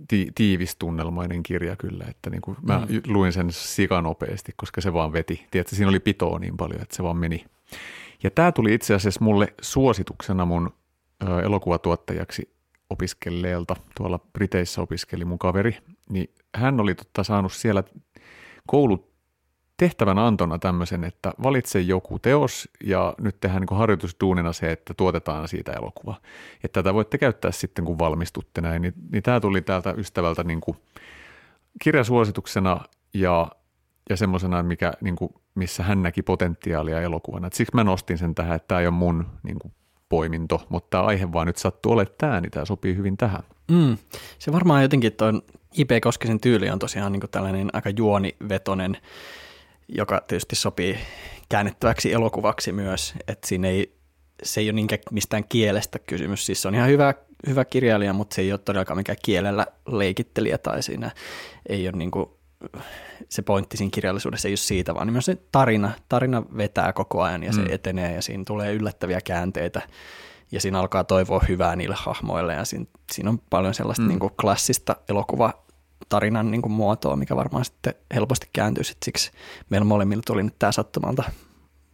[0.08, 3.02] ti- tiivistunnelmainen kirja kyllä, että niin kuin mä mm.
[3.08, 5.48] luin sen sikanopeasti, koska se vaan veti.
[5.52, 7.46] Tiedätkö, siinä oli pitoa niin paljon, että se vaan meni.
[8.24, 10.74] Ja tämä tuli itse asiassa mulle suosituksena mun
[11.24, 12.50] ö, elokuvatuottajaksi
[12.90, 13.76] opiskelleelta.
[13.98, 15.78] Tuolla Briteissä opiskeli mun kaveri,
[16.10, 17.84] niin hän oli totta saanut siellä
[18.68, 19.15] koulut
[19.78, 25.48] tehtävän antona tämmöisen, että valitse joku teos ja nyt tehdään niin harjoitusduunina se, että tuotetaan
[25.48, 26.16] siitä elokuva.
[26.64, 28.82] Että tätä voitte käyttää sitten, kun valmistutte näin.
[28.82, 30.78] Niin, niin tämä tuli täältä ystävältä niin kuin
[31.82, 32.82] kirjasuosituksena
[33.14, 33.48] ja,
[34.10, 37.48] ja semmoisena, mikä, niin kuin, missä hän näki potentiaalia elokuvana.
[37.48, 39.74] Et siksi mä nostin sen tähän, että tämä ei ole mun niin kuin,
[40.10, 43.44] poiminto, mutta tämä aihe vaan nyt sattuu olemaan tämä, niin tämä sopii hyvin tähän.
[43.72, 43.98] Mm.
[44.40, 45.42] Se varmaan jotenkin tuon
[45.74, 48.98] IP Koskisen tyyli on tosiaan niin tällainen aika juonivetonen
[49.88, 50.98] joka tietysti sopii
[51.50, 53.96] käännettäväksi elokuvaksi myös, että siinä ei,
[54.44, 57.14] se ei ole niinkään mistään kielestä kysymys, siis se on ihan hyvä,
[57.48, 61.12] hyvä kirjailija, mutta se ei ole todellakaan mikään kielellä leikittelijä tai siinä
[61.70, 62.30] ei ole niin kuin,
[63.30, 67.44] se pointti siinä kirjallisuudessa ei ole siitä, vaan myös se tarina, tarina vetää koko ajan
[67.44, 67.68] ja se mm.
[67.70, 69.82] etenee ja siinä tulee yllättäviä käänteitä
[70.52, 74.08] ja siinä alkaa toivoa hyvää niille hahmoille ja siinä, siinä on paljon sellaista mm.
[74.08, 75.65] niin kuin klassista elokuva
[76.10, 78.92] tarinan niin kuin muotoa, mikä varmaan sitten helposti kääntyisi.
[78.92, 79.32] Et siksi
[79.70, 81.24] meillä molemmilla tuli nyt tämä sattumalta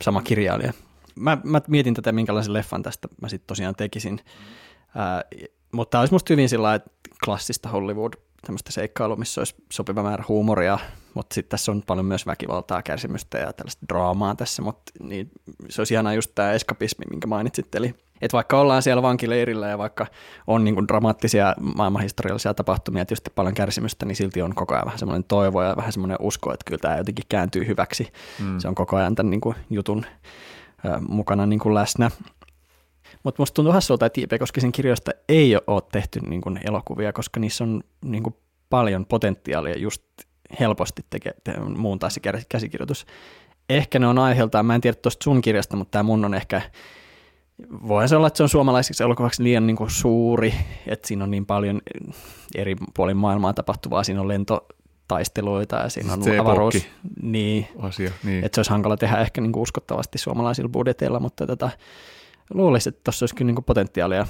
[0.03, 0.73] sama kirjailija.
[1.15, 4.19] Mä, mä mietin tätä, minkälaisen leffan tästä mä sitten tosiaan tekisin.
[4.95, 5.23] Ää,
[5.71, 6.79] mutta tämä olisi musta hyvin sillä
[7.25, 8.13] klassista Hollywood
[8.45, 10.79] tämmöistä seikkailua, missä olisi sopiva määrä huumoria,
[11.13, 15.31] mutta sitten tässä on paljon myös väkivaltaa, kärsimystä ja tällaista draamaa tässä, mutta niin,
[15.69, 19.77] se olisi ihanaa just tämä eskapismi, minkä mainitsit, eli että vaikka ollaan siellä vankileirillä ja
[19.77, 20.07] vaikka
[20.47, 24.99] on niin kuin dramaattisia maailmanhistoriallisia tapahtumia, tietysti paljon kärsimystä, niin silti on koko ajan vähän
[24.99, 28.13] semmoinen toivo ja vähän semmoinen usko, että kyllä tämä jotenkin kääntyy hyväksi.
[28.39, 28.59] Mm.
[28.59, 30.05] Se on koko ajan tämän niin kuin jutun
[30.85, 32.11] ö, mukana niin kuin läsnä.
[33.23, 34.39] Mutta musta tuntuu hassulta, että J.P.
[34.39, 38.35] Koskisen kirjoista ei ole tehty niin kuin elokuvia, koska niissä on niin kuin
[38.69, 40.03] paljon potentiaalia just
[40.59, 43.05] helposti teke, te, muuntaa se käsikirjoitus.
[43.69, 46.61] Ehkä ne on aiheeltaan, mä en tiedä tuosta sun kirjasta, mutta tämä mun on ehkä,
[47.87, 50.53] voi se olla, että se on suomalaisiksi elokuvaksi liian niin kuin suuri,
[50.87, 51.81] että siinä on niin paljon
[52.55, 54.67] eri puolin maailmaa tapahtuvaa, siinä on lento,
[55.07, 56.87] taisteluita ja siinä on Se avaruus.
[57.21, 58.11] Niin, asia.
[58.23, 58.43] Niin.
[58.45, 61.69] että se olisi hankala tehdä ehkä niin kuin uskottavasti suomalaisilla budjeteilla, mutta tota,
[62.53, 64.27] luulisin, että tuossa olisi kyllä niin kuin potentiaalia.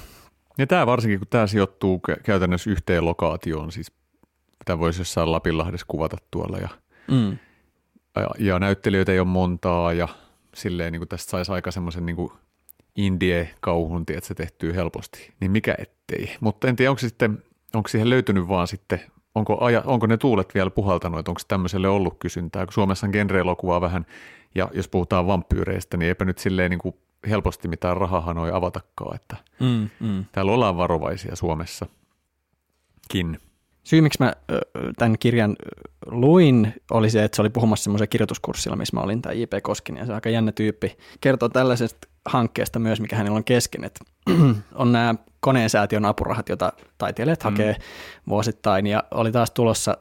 [0.58, 3.92] Ja tämä varsinkin, kun tämä sijoittuu kä- käytännössä yhteen lokaatioon, siis
[4.64, 6.68] tämä voisi jossain Lapinlahdessa kuvata tuolla ja,
[7.10, 7.38] Mm.
[8.16, 10.08] ja, ja näyttelijöitä ei ole montaa ja
[10.54, 12.16] silleen niin kuin tästä saisi aika semmoisen niin
[12.96, 16.36] indie-kauhun, että se tehtyy helposti, niin mikä ettei.
[16.40, 17.42] Mutta en tiedä, onko, sitten,
[17.74, 19.00] onko siihen löytynyt vaan sitten,
[19.34, 23.12] onko, aja, onko ne tuulet vielä puhaltanut, että onko tämmöiselle ollut kysyntää, kun Suomessa on
[23.12, 24.06] genre-elokuvaa vähän,
[24.54, 26.94] ja jos puhutaan vampyyreistä, niin eipä nyt silleen niin kuin
[27.30, 30.24] helposti mitään rahahanoi avatakaan, että Mm, mm.
[30.32, 33.38] täällä ollaan varovaisia Suomessakin.
[33.84, 34.32] Syy, miksi mä
[34.98, 35.56] tämän kirjan
[36.06, 39.52] luin, oli se, että se oli puhumassa semmoisen kirjoituskurssilla, missä mä olin, tämä J.P.
[39.62, 40.98] Koskinen, ja se on aika jännä tyyppi.
[41.20, 44.04] Kertoo tällaisesta hankkeesta myös, mikä hänellä on kesken, että
[44.74, 47.50] on nämä koneensäätiön apurahat, joita taiteilijat Mm.
[47.50, 47.76] hakee
[48.28, 49.96] vuosittain, ja oli taas tulossa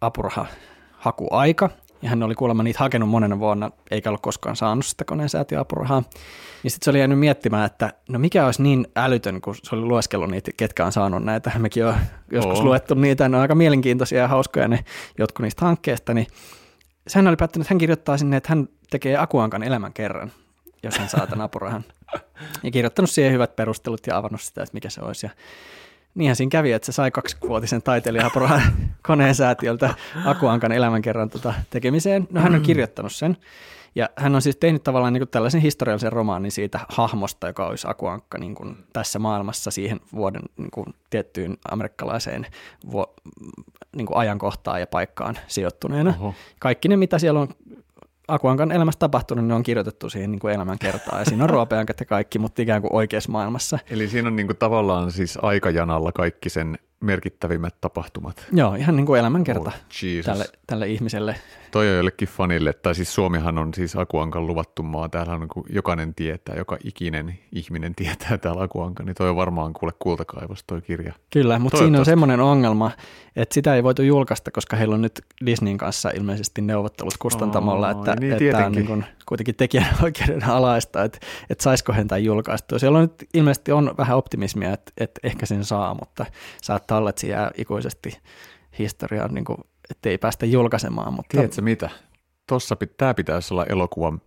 [0.00, 0.46] apuraha
[0.92, 1.70] hakuaika,
[2.02, 6.02] ja hän oli kuulemma niitä hakenut monena vuonna, eikä ole koskaan saanut sitä koneensäätiön apurahaa.
[6.64, 9.84] Ja sitten se oli jäänyt miettimään, että no mikä olisi niin älytön, kun se oli
[9.84, 11.50] lueskellut niitä, ketkä on saanut näitä.
[11.58, 11.94] Mekin on
[12.30, 12.64] joskus Oo.
[12.64, 14.84] luettu niitä, ne on aika mielenkiintoisia ja hauskoja ne
[15.18, 16.26] jotkut niistä hankkeista, niin
[17.06, 20.32] sehän oli päättänyt, että hän kirjoittaa sinne, että hän tekee Akuankan elämän kerran,
[20.82, 21.84] jos hän saa tämän apurahan.
[22.62, 25.26] Ja kirjoittanut siihen hyvät perustelut ja avannut sitä, että mikä se olisi.
[25.26, 25.30] Ja
[26.14, 28.62] niinhän siinä kävi, että se sai kaksivuotisen taiteilijaapurahan
[29.06, 29.94] koneen säätiöltä
[30.24, 32.28] Akuankan elämän kerran tota tekemiseen.
[32.30, 33.36] No hän on kirjoittanut sen.
[33.94, 37.86] Ja hän on siis tehnyt tavallaan niin kuin tällaisen historiallisen romaanin siitä hahmosta, joka olisi
[37.90, 42.46] Akuankka niin kuin tässä maailmassa siihen vuoden niin kuin tiettyyn amerikkalaiseen
[42.90, 43.14] vuo,
[43.96, 46.14] niin kuin ajankohtaan ja paikkaan sijoittuneena.
[46.20, 46.34] Oho.
[46.58, 47.48] Kaikki ne, mitä siellä on
[48.28, 51.18] Akuankan elämässä tapahtunut, ne on kirjoitettu siihen niin kuin elämänkertaan.
[51.18, 53.78] Ja siinä on ruopeankat ja kaikki, mutta ikään kuin oikeassa maailmassa.
[53.90, 58.46] Eli siinä on niinku tavallaan siis aikajanalla kaikki sen merkittävimmät tapahtumat.
[58.52, 60.26] Joo, ihan niin kuin elämänkerta Oh, Jesus.
[60.26, 61.36] tälle, tälle ihmiselle.
[61.70, 65.64] Toi on jollekin fanille, tai siis Suomihan on siis Akuankan luvattu maa, täällä on niin
[65.70, 70.80] jokainen tietää, joka ikinen ihminen tietää täällä Akuankan, niin toi on varmaan kuule kultakaivos toi
[70.80, 71.12] kirja.
[71.32, 72.90] Kyllä, mutta siinä on semmoinen ongelma,
[73.36, 77.92] että sitä ei voitu julkaista, koska heillä on nyt Disneyn kanssa ilmeisesti neuvottelut kustantamolla, Aa,
[77.92, 81.18] että, niin että tämä on niin kuin kuitenkin tekijänoikeuden alaista, että,
[81.50, 82.78] että saisiko hän tämän julkaistua.
[82.78, 86.26] Siellä on nyt ilmeisesti on vähän optimismia, että, että ehkä sen saa, mutta
[86.62, 88.18] saattaa se jää ikuisesti
[88.78, 89.58] historiaan, niin kuin,
[89.90, 91.12] että ei päästä julkaisemaan.
[91.14, 91.90] Mutta Tiedätkö mitä?
[92.46, 94.18] Tossa pit, tää pitäisi olla elokuva,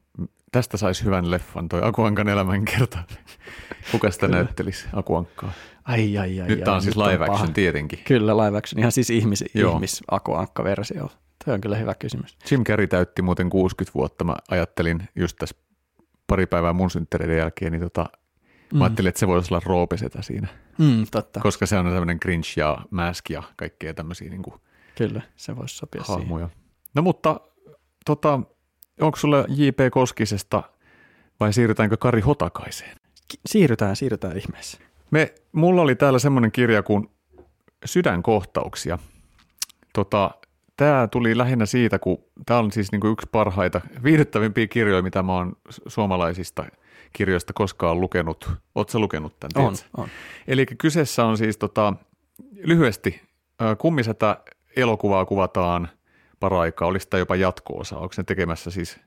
[0.52, 3.00] tästä saisi hyvän leffan, toi Akuankan elämänkerta.
[3.92, 5.52] Kuka sitä näyttelisi Akuankkaa?
[5.84, 7.32] ai, ai, ai, Nyt tää on siis live paha.
[7.34, 8.00] action tietenkin.
[8.08, 9.74] Kyllä, live action, ihan siis ihmis, Joo.
[9.74, 10.04] ihmis
[10.64, 11.10] versio
[11.46, 12.38] Tuo on kyllä hyvä kysymys.
[12.52, 14.24] Jim Carrey täytti muuten 60 vuotta.
[14.24, 15.56] Mä ajattelin just tässä
[16.28, 18.06] pari päivää mun synttäreiden jälkeen, niin tota,
[18.74, 18.78] Mm.
[18.78, 20.48] mä ajattelin, että se voisi olla roopesetä siinä,
[20.78, 24.56] Mm, totta, koska se on tämmöinen cringe ja mask ja kaikkea tämmöisiä niin kuin
[24.98, 26.20] kyllä, se voisi sopia siihen.
[26.22, 26.50] hahmoja.
[26.96, 27.40] No mutta
[28.06, 28.40] tota,
[29.02, 29.78] onko sulle J.P.
[29.92, 30.64] Koskisesta
[31.40, 32.98] vai siirrytäänkö Kari Hotakaiseen?
[33.28, 34.78] Ki- Siirrytään, siirrytään ihmeessä.
[35.12, 37.10] Me, mulla oli täällä semmoinen kirja kuin
[37.86, 39.00] Sydänkohtauksia.
[39.94, 40.32] Tota,
[40.78, 45.34] tämä tuli lähinnä siitä, kun tämä on siis niinku yksi parhaita, viihdyttävimpiä kirjoja, mitä mä
[45.34, 46.66] oon su- suomalaisista
[47.16, 48.52] kirjoista koskaan lukenut.
[48.76, 49.68] Oletko lukenut tämän?
[49.68, 50.02] On, tiedätkö?
[50.02, 50.10] on.
[50.48, 51.94] Eli kyseessä on siis tota,
[52.64, 53.22] lyhyesti
[53.78, 54.38] kummisetä
[54.76, 55.90] elokuvaa kuvataan
[56.40, 59.00] paraikaa, olisi tämä jopa jatko-osa, onko ne tekemässä siis,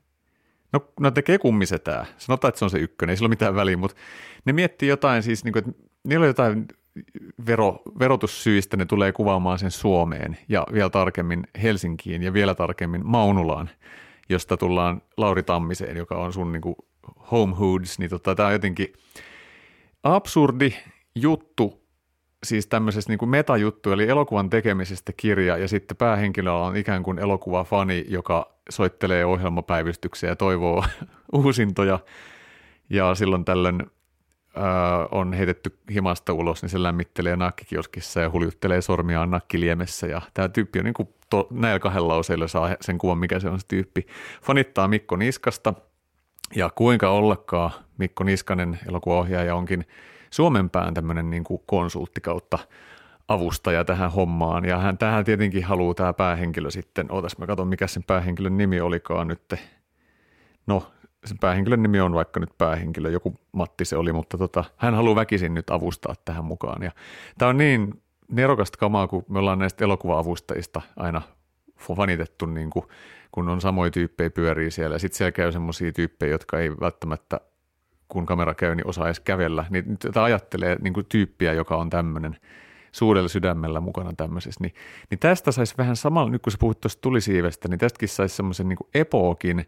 [0.73, 3.77] no, no tekee kummisetää, sanotaan, että se on se ykkönen, ei sillä ole mitään väliä,
[3.77, 3.97] mutta
[4.45, 6.67] ne miettii jotain siis, niin kuin, että niillä on jotain
[7.45, 13.69] vero, verotussyistä, ne tulee kuvaamaan sen Suomeen ja vielä tarkemmin Helsinkiin ja vielä tarkemmin Maunulaan,
[14.29, 16.75] josta tullaan Lauri Tammiseen, joka on sun niin kuin
[17.31, 18.93] home hoods, niin tota, tämä on jotenkin
[20.03, 20.73] absurdi
[21.15, 21.83] juttu,
[22.43, 27.19] siis tämmöisessä niin kuin metajuttu, eli elokuvan tekemisestä kirja, ja sitten päähenkilöllä on ikään kuin
[27.19, 30.83] elokuvafani, joka soittelee ohjelmapäivystyksiä ja toivoo
[31.33, 31.99] uusintoja,
[32.89, 34.63] ja silloin tällöin äh,
[35.11, 40.79] on heitetty himasta ulos, niin se lämmittelee nakkikioskissa ja huljuttelee sormiaan nakkiliemessä, ja tämä tyyppi
[40.79, 44.05] on niin kuin to, näillä kahdella lauseilla saa sen kuvan, mikä se on se tyyppi.
[44.43, 45.73] Fanittaa Mikko Niskasta,
[46.55, 49.85] ja kuinka ollakaan Mikko Niskanen, elokuvaohjaaja, onkin
[50.31, 52.59] Suomen pään tämmöinen niin konsultti kautta
[53.27, 54.65] avustaja tähän hommaan.
[54.65, 58.81] Ja hän tähän tietenkin haluaa tämä päähenkilö sitten, ootas mä katson mikä sen päähenkilön nimi
[58.81, 59.55] olikaan nyt.
[60.67, 60.91] No,
[61.25, 65.15] sen päähenkilön nimi on vaikka nyt päähenkilö, joku Matti se oli, mutta tota, hän haluaa
[65.15, 66.83] väkisin nyt avustaa tähän mukaan.
[66.83, 66.91] Ja
[67.37, 71.21] tämä on niin nerokasta kamaa, kun me ollaan näistä elokuva-avustajista aina
[71.79, 72.85] fanitettu, niin kuin,
[73.31, 74.99] kun on samoja tyyppejä pyörii siellä.
[74.99, 77.41] Sitten siellä käy semmoisia tyyppejä, jotka ei välttämättä
[78.07, 79.65] kun kamera käy, niin osaa edes kävellä.
[79.69, 82.37] Niin tätä ajattelee niin kuin tyyppiä, joka on tämmöinen
[82.91, 84.59] suurella sydämellä mukana tämmöisessä.
[84.63, 84.73] Niin,
[85.09, 88.69] niin tästä saisi vähän samalla, nyt kun sä puhut tuosta tulisiivestä, niin tästäkin saisi semmoisen
[88.69, 89.65] niin epookin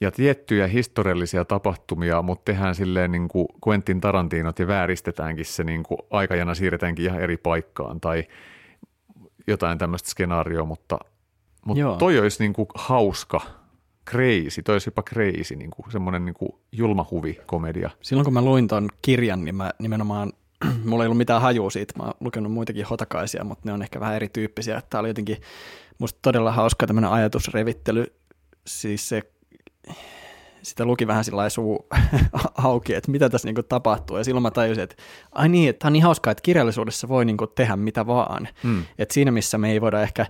[0.00, 5.82] ja tiettyjä historiallisia tapahtumia, mutta tehdään silleen niin kuin Quentin Tarantinot ja vääristetäänkin se niin
[5.82, 8.24] kuin aikajana siirretäänkin ihan eri paikkaan tai
[9.46, 10.98] jotain tämmöistä skenaarioa, mutta,
[11.64, 13.40] mutta toi olisi niin kuin hauska–
[14.10, 17.06] crazy, toi olisi jopa crazy, niin kuin, semmoinen niin kuin julma
[17.46, 17.90] komedia.
[18.02, 20.32] Silloin kun mä luin ton kirjan, niin mä nimenomaan,
[20.84, 24.00] mulla ei ollut mitään hajua siitä, mä oon lukenut muitakin hotakaisia, mutta ne on ehkä
[24.00, 24.82] vähän erityyppisiä.
[24.90, 25.36] Tämä oli jotenkin
[25.98, 28.06] musta todella hauska tämmöinen ajatusrevittely,
[28.66, 29.22] siis se
[30.62, 31.86] sitä luki vähän sillä suu
[32.54, 34.16] auki, että mitä tässä niinku tapahtuu.
[34.16, 34.96] Ja silloin mä tajusin, että
[35.32, 38.48] ai niin, että on niin hauskaa, että kirjallisuudessa voi niinku tehdä mitä vaan.
[38.62, 38.84] Mm.
[38.98, 40.26] Että siinä missä me ei voida ehkä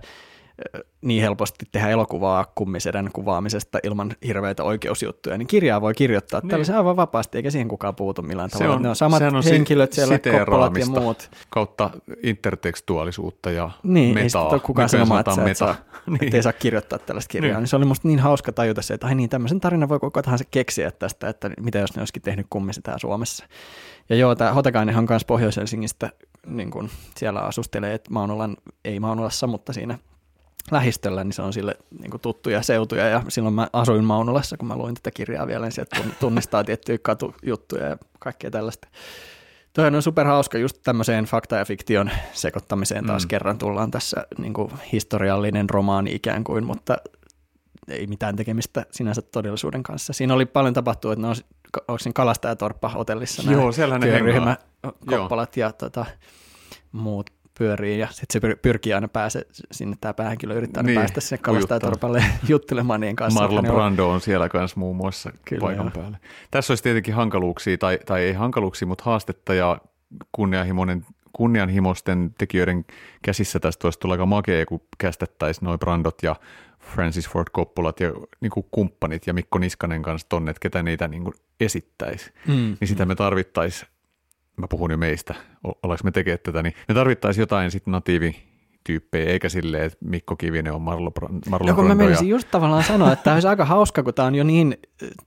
[1.01, 6.49] niin helposti tehdä elokuvaa kummiseden kuvaamisesta ilman hirveitä oikeusjuttuja, niin kirjaa voi kirjoittaa niin.
[6.49, 8.75] tällaisen aivan vapaasti, eikä siihen kukaan puutu millään tavalla.
[8.75, 11.29] On, ne on samat on henkilöt siellä, koppolat ja muut.
[11.49, 11.89] Kautta
[12.23, 14.53] intertekstuaalisuutta ja niin, metaa.
[14.53, 15.57] Ei kukaan sanomaan, että, meta.
[15.57, 15.75] saa,
[16.19, 16.35] niin.
[16.35, 17.53] ei saa kirjoittaa tällaista kirjaa.
[17.53, 17.61] Niin.
[17.61, 20.21] niin se oli musta niin hauska tajuta se, että ai niin, tämmöisen tarinan voi koko
[20.21, 23.45] tahansa keksiä tästä, että mitä jos ne olisikin tehnyt kummisetään Suomessa.
[24.09, 26.09] Ja joo, tämä Hotakainen on myös Pohjois-Helsingistä,
[26.47, 29.97] niin kun siellä asustelee, että Maunulan, ei Maunulassa, mutta siinä
[30.71, 33.07] lähistöllä, niin se on sille niin kuin tuttuja seutuja.
[33.07, 36.97] Ja silloin mä asuin Maunulassa, kun mä luin tätä kirjaa vielä, niin sieltä tunnistaa tiettyjä
[36.97, 38.87] katujuttuja ja kaikkea tällaista.
[39.73, 43.27] Toi on superhauska just tämmöiseen fakta- ja fiktion sekoittamiseen taas mm.
[43.27, 46.97] kerran tullaan tässä niin kuin historiallinen romaani ikään kuin, mutta
[47.87, 50.13] ei mitään tekemistä sinänsä todellisuuden kanssa.
[50.13, 51.35] Siinä oli paljon tapahtuu, että ne on,
[51.87, 54.57] onko siinä kalastajatorppa hotellissa Joo, siellä ne
[55.05, 56.05] koppalat ja tota,
[56.91, 61.37] muut pyörii ja sitten se pyrkii aina pääse sinne, tämä päähenkilö yrittää niin, päästä sinne
[61.37, 63.39] kalastajatorpalle juttelemaan niiden kanssa.
[63.39, 66.01] Marlon Brando on siellä kanssa muun muassa Kyllä, paikan joo.
[66.01, 66.17] päällä.
[66.51, 69.77] Tässä olisi tietenkin hankaluuksia, tai, tai ei hankaluuksia, mutta haastetta ja
[70.31, 72.85] kunnianhimoinen kunnianhimoisten tekijöiden
[73.21, 76.35] käsissä tästä olisi tulla aika makea, kun kästettäisiin noin Brandot ja
[76.79, 81.07] Francis Ford Coppolat ja niin kuin kumppanit ja Mikko Niskanen kanssa tonne, että ketä niitä
[81.07, 82.31] niin kuin esittäisi.
[82.47, 82.77] Mm.
[82.79, 83.89] Niin sitä me tarvittaisiin
[84.59, 88.48] mä puhun jo meistä, ollaanko me tekemään tätä, niin me tarvittaisiin jotain sitten natiivi
[88.83, 91.11] tyyppejä, eikä silleen, että Mikko Kivinen on Marlo,
[91.49, 92.31] Marlon Joku mä menisin ja...
[92.31, 94.77] just tavallaan sanoa, että tämä olisi aika hauska, kun tämä on jo niin,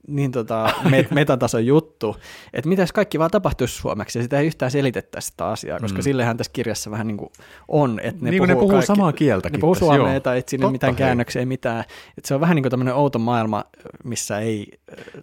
[0.07, 0.73] niin tota,
[1.11, 2.17] metatason juttu,
[2.53, 6.03] että mitäs kaikki vaan tapahtuisi suomeksi, ja sitä ei yhtään selitettäisi sitä asiaa, koska mm.
[6.03, 7.29] sillehän tässä kirjassa vähän niin kuin
[7.67, 9.49] on, että ne, niin puhuu, ne puhuu kaikki, samaa kieltä.
[9.49, 11.79] Ne puhuu suomea, tai et sinne mitään käännöksiä, ei mitään.
[12.17, 13.63] Että se on vähän niin kuin tämmöinen outo maailma,
[14.03, 14.67] missä ei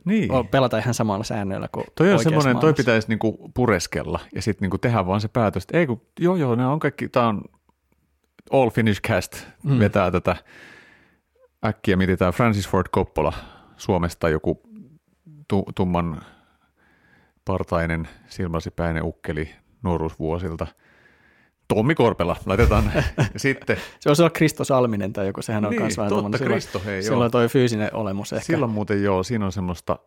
[0.05, 0.31] niin.
[0.51, 4.79] pelata ihan samalla säännöillä kuin Toi on semmoinen, toi pitäisi niinku pureskella, ja sitten niinku
[4.79, 7.43] tehdä vaan se päätös, että ei kun, joo joo, ne on kaikki, tämä on
[8.53, 9.79] All Finnish Cast mm.
[9.79, 10.37] vetää tätä
[11.65, 13.33] äkkiä mietitään Francis Ford Coppola
[13.77, 14.63] Suomesta joku
[15.49, 16.23] tu- tumman
[17.45, 19.51] partainen silmäsipäinen ukkeli
[19.83, 20.67] nuoruusvuosilta.
[21.69, 22.93] Tommi Korpela, laitetaan
[23.37, 23.77] sitten.
[24.01, 27.03] Se on olla Kristo Salminen tai joku, sehän on niin, myös vähän totta, Kristo, hei,
[27.03, 27.31] Silloin joo.
[27.31, 28.47] toi fyysinen olemus ehkä.
[28.47, 29.99] Silloin muuten joo, siinä on semmoista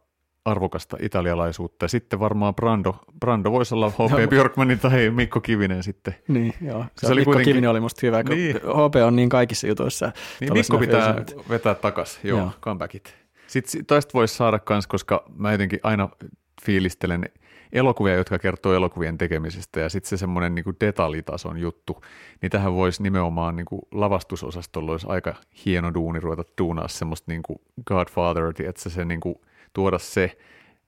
[0.46, 1.88] arvokasta italialaisuutta.
[1.88, 4.22] Sitten varmaan Brando, Brando voisi olla H.P.
[4.22, 4.28] No.
[4.28, 6.16] Björkmanin tai Mikko Kivinen sitten.
[6.28, 6.84] Niin, joo.
[6.84, 7.54] Se, se oli Mikko kuitenkin...
[7.54, 8.56] Kivinen oli musta hyvä, kun niin.
[8.56, 10.12] HP on niin kaikissa jutuissa.
[10.40, 11.50] Niin Mikko pitää fyysinen.
[11.50, 13.16] vetää takaisin, joo, joo, comebackit.
[13.48, 16.10] Sitten toista voisi saada kans, koska mä jotenkin aina
[16.66, 17.30] fiilistelen
[17.72, 22.02] elokuvia, jotka kertoo elokuvien tekemisestä ja sitten se semmoinen niin detaljitason juttu,
[22.42, 25.36] niin tähän voisi nimenomaan niin kuin lavastusosastolla olisi aika
[25.66, 29.36] hieno duuni ruveta duunaa semmoista niin kuin Godfather, että se, se niin kuin–
[29.74, 30.38] tuoda se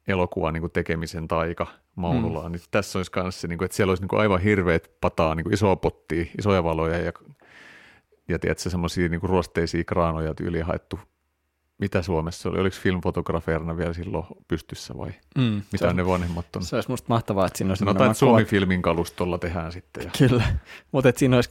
[0.07, 2.45] elokuva niin tekemisen taika Maunulaan.
[2.45, 2.51] Mm.
[2.51, 5.35] Niin tässä olisi myös se, niin kuin, että siellä olisi niin kuin aivan hirveät pataa,
[5.35, 7.11] niin kuin isoa pottia, isoja valoja ja,
[8.27, 10.99] ja tiedätkö, semmoisia niin ruosteisia kraanoja tyyliin haettu
[11.77, 16.63] mitä Suomessa oli, oliko filmfotografeerina vielä silloin pystyssä vai Mm, mitä se, ne vanhemmat on?
[16.63, 20.03] se olisi musta mahtavaa, että siinä olisi Sanotaan, nimenomaan että Suomi-filmin kalustolla tehdään sitten.
[20.03, 20.11] Ja...
[20.17, 20.43] Kyllä,
[20.91, 21.49] mutta siinä olisi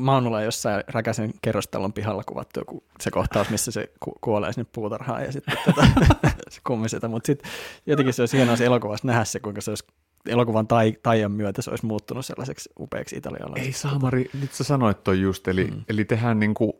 [0.00, 5.24] Maunulla jossain Räkäsen kerrostalon pihalla kuvattu joku se kohtaus, missä se ku- kuolee sinne puutarhaan
[5.24, 5.86] ja sitten tota,
[6.50, 7.50] se kummisetä, mutta sitten
[7.86, 9.84] jotenkin se olisi hienoa se elokuvassa nähdä se, kuinka se olisi
[10.28, 13.68] elokuvan tai, taian myötä se olisi muuttunut sellaiseksi upeaksi italialaiseksi.
[13.68, 15.84] Ei Saamari, nyt sä sanoit toi just, eli, mm.
[15.88, 16.72] eli tehdään niin kuin,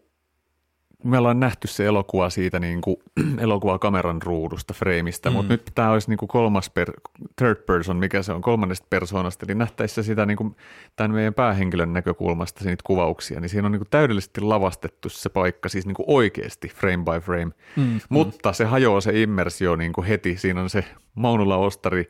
[1.04, 2.96] me ollaan nähty se elokuva siitä niin kuin,
[3.38, 5.32] elokuva kameran ruudusta, freimistä, Mm.
[5.32, 5.36] mm.
[5.36, 6.92] mutta nyt tämä olisi niin kuin kolmas, per,
[7.36, 10.56] third person, mikä se on, kolmannesta persoonasta, eli nähtäisiin se sitä niin kuin,
[10.96, 15.68] tämän meidän päähenkilön näkökulmasta niitä kuvauksia, niin siinä on niin kuin täydellisesti lavastettu se paikka,
[15.68, 20.06] siis niin kuin oikeasti frame by frame, Mm, mutta se hajoaa se immersio niin kuin
[20.06, 20.84] heti, siinä on se
[21.14, 22.08] Maunula Ostari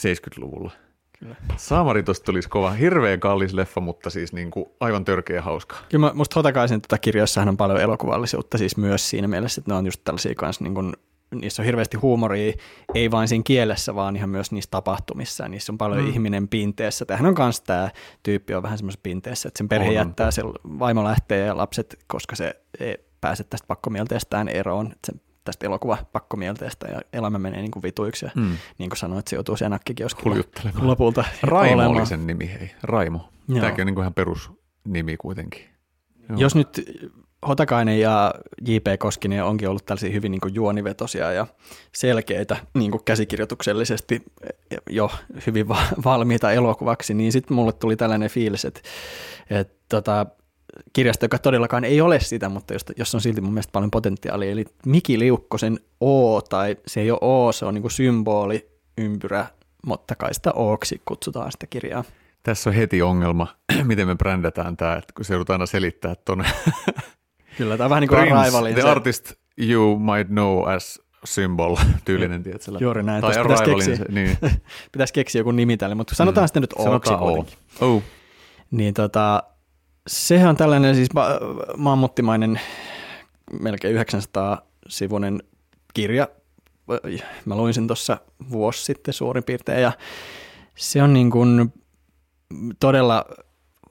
[0.00, 0.72] 70-luvulla.
[1.24, 1.36] Kyllä.
[1.56, 5.76] Saamari tosta tulisi kova, hirveän kallis leffa, mutta siis niin kuin aivan törkeä hauska.
[5.88, 9.76] Kyllä mä, musta Hotakaisen tota kirjoissahan on paljon elokuvallisuutta siis myös siinä mielessä, että ne
[9.76, 10.92] on just tällaisia kanssa niin kuin,
[11.34, 12.52] niissä on hirveästi huumoria,
[12.94, 15.48] ei vain siinä kielessä, vaan ihan myös niissä tapahtumissa.
[15.48, 16.08] Niissä on paljon mm.
[16.10, 17.04] Ihminen pinteessä.
[17.04, 17.90] Tämähän on myös tämä
[18.22, 19.94] tyyppi on vähän semmoisessa pinteessä, että sen perhe On, on.
[19.94, 20.42] jättää, se
[20.78, 25.98] vaimo lähtee ja lapset, koska se ei pääse tästä pakkomielteestään eroon, että se tästä elokuva
[26.12, 28.56] pakkomielteestä ja elämä menee niin kuin vituiksi ja Mm.
[28.78, 30.86] niin kuin sanoit, se joutuu sen nakkikioskilla Huljuttelemaan.
[30.86, 31.96] lopulta Raimo olemaan.
[31.98, 32.70] oli sen nimi, hei.
[32.82, 33.28] Raimo.
[33.48, 33.60] Joo.
[33.60, 35.62] Tämäkin on niin kuin ihan perusnimi kuitenkin.
[36.28, 36.38] Joo.
[36.38, 37.00] Jos nyt
[37.48, 38.34] Hotakainen ja
[38.66, 38.84] J.P.
[38.98, 41.46] Koskinen onkin ollut tällaisia hyvin niin kuin juonivetosia ja
[41.92, 44.22] selkeitä niin kuin käsikirjoituksellisesti
[44.90, 45.10] jo
[45.46, 48.80] hyvin va- valmiita elokuvaksi, niin sitten mulle tuli tällainen fiilis, että,
[49.50, 50.26] että tota,
[50.92, 54.50] kirjasto, joka todellakaan ei ole sitä, mutta josta, jos on silti mun mielestä paljon potentiaalia,
[54.50, 58.68] eli Miki Liukkosen O, tai se ei ole O, se on niin kuin symboli,
[58.98, 59.46] ympyrä,
[59.86, 62.04] mutta kai sitä Oksi kutsutaan sitä kirjaa.
[62.42, 63.46] Tässä on heti ongelma,
[63.84, 66.44] miten me brändätään tämä, että kun se joudutaan aina selittää tuonne
[67.58, 71.76] Kyllä, tämä on vähän niin kuin Arrivalin the se- artist you might know as symbol
[72.04, 72.72] tyylinen, tiedätkö?
[72.80, 73.96] Juuri näin, Tai pitäisi keksiä.
[73.96, 74.38] se, niin.
[74.92, 76.48] pitäisi keksiä joku nimi tälle, mutta sanotaan mm.
[76.48, 77.26] sitten nyt Ooksi Sanotaan O.
[77.26, 77.58] kuitenkin.
[77.80, 78.02] Oh.
[78.70, 79.42] Niin tota,
[80.06, 81.38] sehän on tällainen siis ma-
[81.76, 82.60] mammuttimainen
[83.60, 85.42] melkein 900-sivuinen
[85.94, 86.28] kirja.
[87.44, 88.16] Mä luin sen tuossa
[88.50, 89.92] vuosi sitten suurin piirtein ja
[90.76, 91.72] se on niin kuin
[92.80, 93.24] todella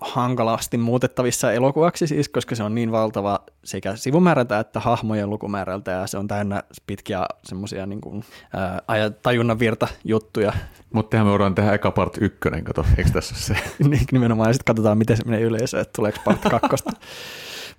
[0.04, 6.08] hankalasti muutettavissa elokuvaksi siis, koska se on niin valtava sekä sivumäärältä että hahmojen lukumäärältä ja
[6.08, 8.24] se on täynnä pitkiä semmoisia niin kuin,
[8.54, 10.54] ää, tajunnan virta juttuja,
[10.94, 13.56] Mutta tehän me voidaan tehdä eka part ykkönen, kato, eikö tässä se?
[13.90, 16.92] Niin, nimenomaan, ja sitten katsotaan, miten se menee yleisöön, että tuleeko part kakkosta.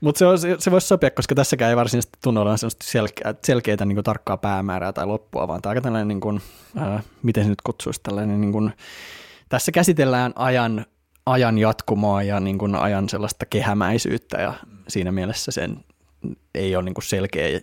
[0.01, 3.97] Mutta se, se, se voisi sopia, koska tässäkään ei varsinaisesti tunnu olevan selkeää, selkeää niin
[3.97, 6.41] kuin tarkkaa päämäärää tai loppua, vaan tämä aika tällainen, niin kuin,
[6.77, 8.72] ää, miten se nyt kutsuisi, tällainen, niin kuin,
[9.49, 10.87] tässä käsitellään ajan,
[11.27, 14.55] ajan jatkumoa ja niin kuin ajan sellaista kehämäisyyttä, ja
[14.89, 15.85] siinä mielessä sen
[16.55, 17.61] ei ole niin kuin selkeä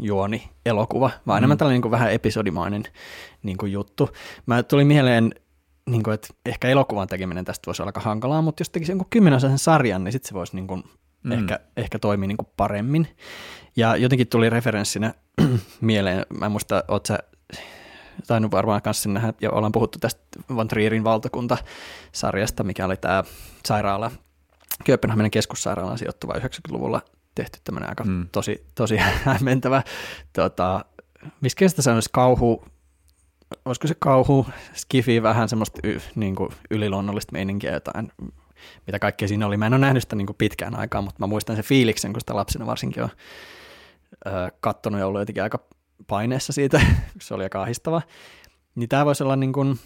[0.00, 2.82] juoni elokuva, vaan enemmän tällainen niin kuin vähän episodimainen
[3.42, 4.10] niin kuin juttu.
[4.46, 5.34] Mä tuli mieleen
[5.86, 9.10] niin kuin, että ehkä elokuvan tekeminen tästä voisi olla aika hankalaa, mutta jos tekisi jonkun
[9.10, 10.82] kymmenosaisen sarjan, niin sitten se voisi niin kuin,
[11.22, 11.30] mm.
[11.30, 11.32] Mm.
[11.32, 13.08] ehkä, ehkä toimia niin kuin paremmin.
[13.76, 15.14] Ja jotenkin tuli referenssinä
[15.80, 17.18] mieleen, mä en muista, oot sä
[18.26, 20.22] tainnut varmaan kanssa nähdä, ja ollaan puhuttu tästä
[20.56, 23.24] Van Trierin valtakunta-sarjasta, mikä oli tämä
[23.66, 24.10] sairaala,
[24.84, 27.02] Kööpenhaminan keskussairaalaan sijoittuva 90-luvulla
[27.34, 28.28] tehty tämmöinen aika mm.
[28.32, 29.82] Tosi, tosi hämmentävä,
[30.32, 30.84] tota,
[31.40, 32.64] miskä sitä sanoisi, kauhu,
[33.64, 38.12] olisiko se kauhu, skifi, vähän semmoista y, niin kuin yliluonnollista meininkiä, jotain,
[38.86, 39.56] mitä kaikkea siinä oli.
[39.56, 42.20] Mä en ole nähnyt sitä niin kuin pitkään aikaa, mutta mä muistan sen fiiliksen, kun
[42.20, 43.10] sitä lapsena varsinkin on
[44.26, 45.58] ö, kattonut ja ollut jotenkin aika
[46.06, 46.80] paineessa siitä,
[47.22, 48.02] se oli aika ahistava.
[48.74, 49.78] Niin tämä voisi olla niin kuin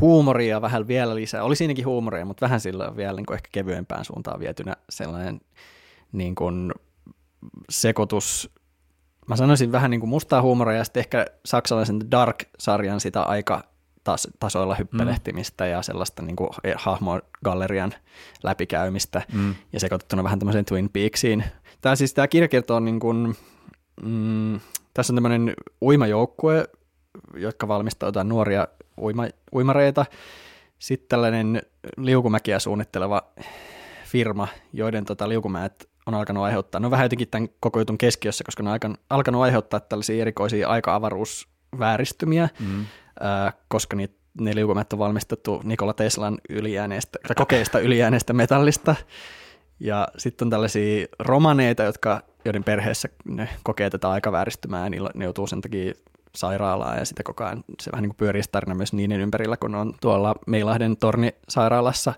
[0.00, 1.44] huumoria vähän vielä lisää.
[1.44, 5.40] Oli siinäkin huumoria, mutta vähän sillä vielä niin kuin ehkä kevyempään suuntaan vietynä sellainen
[6.12, 6.72] niin kuin
[7.70, 8.50] sekoitus
[9.26, 13.64] mä sanoisin vähän niin kuin mustaa huumoria ja sitten ehkä saksalaisen Dark-sarjan sitä aika
[14.10, 15.70] tas- tasoilla hyppelehtimistä mm.
[15.70, 17.92] ja sellaista niin kuin hahmogallerian
[18.42, 19.54] läpikäymistä Mm.
[19.72, 21.44] ja sekoitettuna vähän tämmöiseen Twin Peaksiin.
[21.80, 23.36] Tämä siis tämä kirjakerto on niin kuin,
[24.02, 24.60] mm,
[24.94, 26.68] tässä on tämmöinen uimajoukkue,
[27.36, 28.68] jotka valmistaa jotain nuoria
[29.00, 30.06] uima, uimareita.
[30.78, 31.62] Sitten tällainen
[31.96, 33.22] liukumäkiä suunnitteleva
[34.04, 38.44] firma, joiden tota, liukumäet on alkanut aiheuttaa, ne on vähän jotenkin tämän koko jutun keskiössä,
[38.44, 42.84] koska ne on alkan- alkanut aiheuttaa tällaisia erikoisia aika-avaruusvääristymiä, Mm.
[43.20, 48.94] ää, koska niitä, ne liukumäät on valmistettu Nikola Teslan ylijääneestä, tai kokeista ylijääneestä metallista.
[49.80, 55.24] Ja sitten on tällaisia romaneita, jotka, joiden perheessä ne kokee tätä aikavääristymää, ja niillä- ne
[55.24, 55.94] joutuu sen takia
[56.34, 59.74] sairaalaan, ja sitä koko ajan se vähän niin kuin pyörii tarina myös niiden ympärillä, kun
[59.74, 62.14] on tuolla Meilahden tornisairaalassa,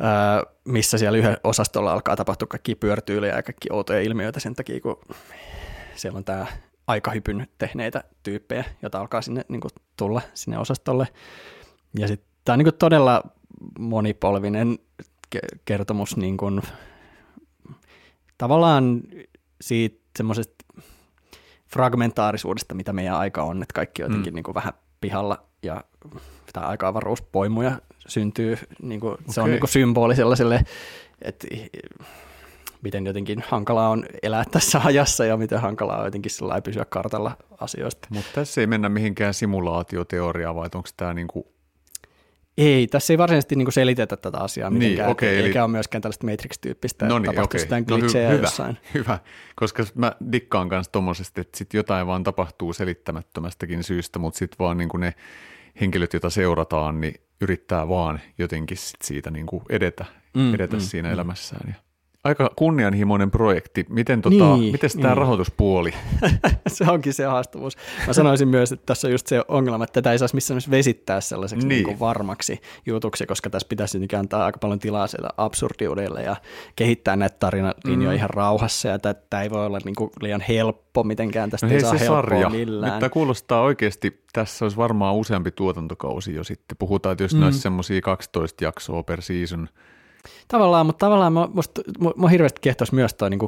[0.00, 4.80] ää, missä siellä yhden osastolla alkaa tapahtua kaikki pyörtyyliä ja kaikki outoja ilmiöitä sen takia,
[4.80, 5.00] kun
[5.94, 6.46] siellä on tämä
[6.86, 11.08] aikahypyn tehneitä tyyppejä, joita alkaa sinne niin kuin, tulla sinne osastolle.
[11.98, 13.22] Ja sitten tämä on niin kuin, todella
[13.78, 14.78] monipolvinen
[15.64, 16.62] kertomus niin kuin,
[18.40, 19.00] tavallaan
[19.60, 20.64] siitä semmoisesta
[21.68, 24.34] fragmentaarisuudesta, mitä meidän aika on, että kaikki jotenkin mm.
[24.34, 25.84] niin kuin, vähän pihalla ja
[26.52, 27.72] tämä aika-avaruuspoimuja
[28.08, 29.24] syntyy, niin kuin, okay.
[29.28, 30.64] se on niin kuin symboli sellaiselle,
[31.22, 31.46] että
[32.82, 37.36] miten jotenkin hankalaa on elää tässä ajassa ja miten hankalaa on jotenkin sillä pysyä kartalla
[37.60, 38.08] asioista.
[38.10, 41.46] Mutta tässä ei mennä mihinkään simulaatioteoriaan, vai onko tämä niin kuin
[42.58, 45.58] ei, tässä ei varsinaisesti niin selitetä tätä asiaa niin, mitenkään, niin, okay, eikä eli...
[45.58, 47.60] ole myöskään tällaista Matrix-tyyppistä no niin, okay.
[47.88, 48.78] no, hy- hyvä, jossain.
[48.94, 49.18] Hyvä,
[49.56, 54.78] koska mä dikkaan kanssa tuommoisesti, että sit jotain vaan tapahtuu selittämättömästäkin syystä, mutta sitten vaan
[54.78, 55.14] niin ne
[55.80, 61.08] henkilöt, joita seurataan, niin yrittää vaan jotenkin sit siitä niin edetä, mm, edetä mm, siinä
[61.08, 61.14] mm.
[61.14, 61.68] elämässään.
[61.68, 61.89] Ja
[62.24, 63.86] aika kunnianhimoinen projekti.
[63.88, 65.16] Miten tota, niin, miten tämä niin.
[65.16, 65.94] rahoituspuoli?
[66.66, 67.76] se onkin se haastavuus.
[68.06, 71.20] Mä sanoisin myös, että tässä on just se ongelma, että tätä ei saisi missään vesittää
[71.20, 71.86] sellaiseksi niin.
[71.86, 76.36] Niin varmaksi jutuksi, koska tässä pitäisi antaa aika paljon tilaa siellä absurdiudelle ja
[76.76, 78.16] kehittää näitä tarinalinjoja mm.
[78.16, 81.80] ihan rauhassa ja tämä ei voi olla niin kuin liian helppo mitenkään, tästä no ei
[81.80, 82.50] saa se sarja.
[82.50, 82.92] millään.
[82.92, 86.76] Nyt tämä kuulostaa oikeasti, tässä olisi varmaan useampi tuotantokausi jo sitten.
[86.78, 87.40] Puhutaan, että jos mm.
[87.40, 89.68] näissä semmoisia 12 jaksoa per season–
[90.48, 91.82] Tavallaan, mutta tavallaan mä, musta,
[92.16, 93.42] mä hirveästi kiehtoisi myös toi niin 10-12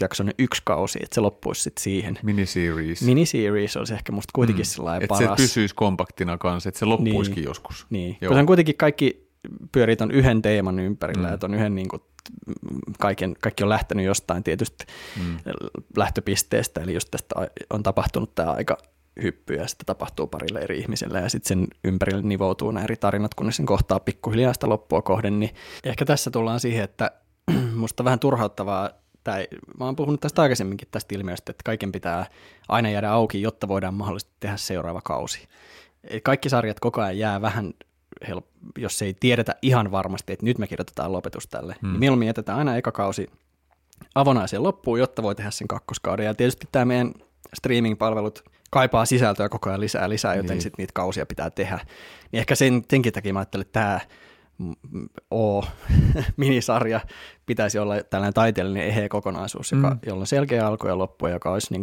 [0.00, 2.18] jaksoinen yksi kausi, että se loppuisi sitten siihen.
[2.22, 3.02] Miniseries.
[3.02, 4.68] Miniseries olisi ehkä musta kuitenkin mm.
[4.68, 5.22] sellainen paras.
[5.22, 7.48] Että se pysyisi kompaktina kanssa, että se loppuisikin niin.
[7.48, 7.86] joskus.
[7.90, 8.28] Niin, Joo.
[8.28, 9.26] koska kuitenkin kaikki
[9.72, 11.32] pyörii ton yhden teeman ympärillä mm.
[11.32, 12.02] ja ton yhden niin kuin,
[12.98, 14.84] kaiken, kaikki on lähtenyt jostain tietysti
[15.24, 15.36] mm.
[15.96, 17.34] lähtöpisteestä, eli just tästä
[17.70, 18.78] on tapahtunut tämä aika
[19.22, 23.34] hyppyä ja sitten tapahtuu parille eri ihmiselle ja sitten sen ympärille nivoutuu nämä eri tarinat,
[23.34, 25.50] kun ne sen kohtaa pikkuhiljaa sitä loppua kohden, niin
[25.84, 27.10] ehkä tässä tullaan siihen, että
[27.74, 28.90] musta vähän turhauttavaa,
[29.24, 29.48] tai
[29.78, 32.26] mä oon puhunut tästä aikaisemminkin tästä ilmiöstä, että kaiken pitää
[32.68, 35.48] aina jäädä auki, jotta voidaan mahdollisesti tehdä seuraava kausi.
[36.22, 37.74] Kaikki sarjat koko ajan jää vähän
[38.78, 41.90] jos ei tiedetä ihan varmasti, että nyt me kirjoitetaan lopetus tälle, hmm.
[41.90, 43.30] niin mieluummin jätetään aina eka kausi
[44.14, 46.26] avonaiseen loppuun, jotta voi tehdä sen kakkoskauden.
[46.26, 47.14] Ja tietysti tämä meidän
[47.54, 48.44] streaming-palvelut
[48.76, 50.62] kaipaa sisältöä koko ajan lisää lisää, joten niin.
[50.62, 51.78] sitten niitä kausia pitää tehdä.
[52.32, 54.00] Niin ehkä sen, senkin takia mä ajattelin, että tämä
[55.34, 57.00] O-minisarja
[57.46, 59.98] pitäisi olla tällainen taiteellinen eheä kokonaisuus, joka, mm.
[60.06, 61.82] jolla on selkeä alku ja loppu, joka olisi niin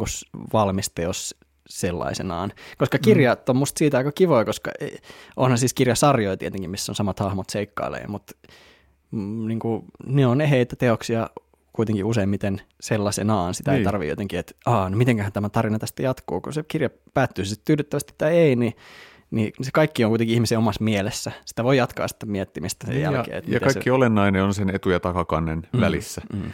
[0.54, 1.36] valmis teos
[1.70, 2.52] sellaisenaan.
[2.78, 4.72] Koska kirjat on musta siitä aika kivoja, koska
[5.36, 8.34] onhan siis kirjasarjoja tietenkin, missä on samat hahmot seikkailee, mutta
[9.12, 11.30] mm, niin kuin, ne on eheitä teoksia
[11.74, 13.54] kuitenkin useimmiten sellaisenaan.
[13.54, 13.80] Sitä niin.
[13.80, 17.46] ei tarvitse jotenkin, että Aa, no mitenköhän tämä tarina tästä jatkuu, kun se kirja päättyy
[17.46, 18.74] sitten tyydyttävästi tai ei, niin
[19.34, 21.32] niin se kaikki on kuitenkin ihmisen omassa mielessä.
[21.46, 23.38] Sitä voi jatkaa sitä miettimistä sen ja, jälkeen.
[23.38, 23.92] Että ja kaikki se...
[23.92, 26.22] olennainen on sen etu- ja takakannen mm, välissä.
[26.34, 26.52] Mm.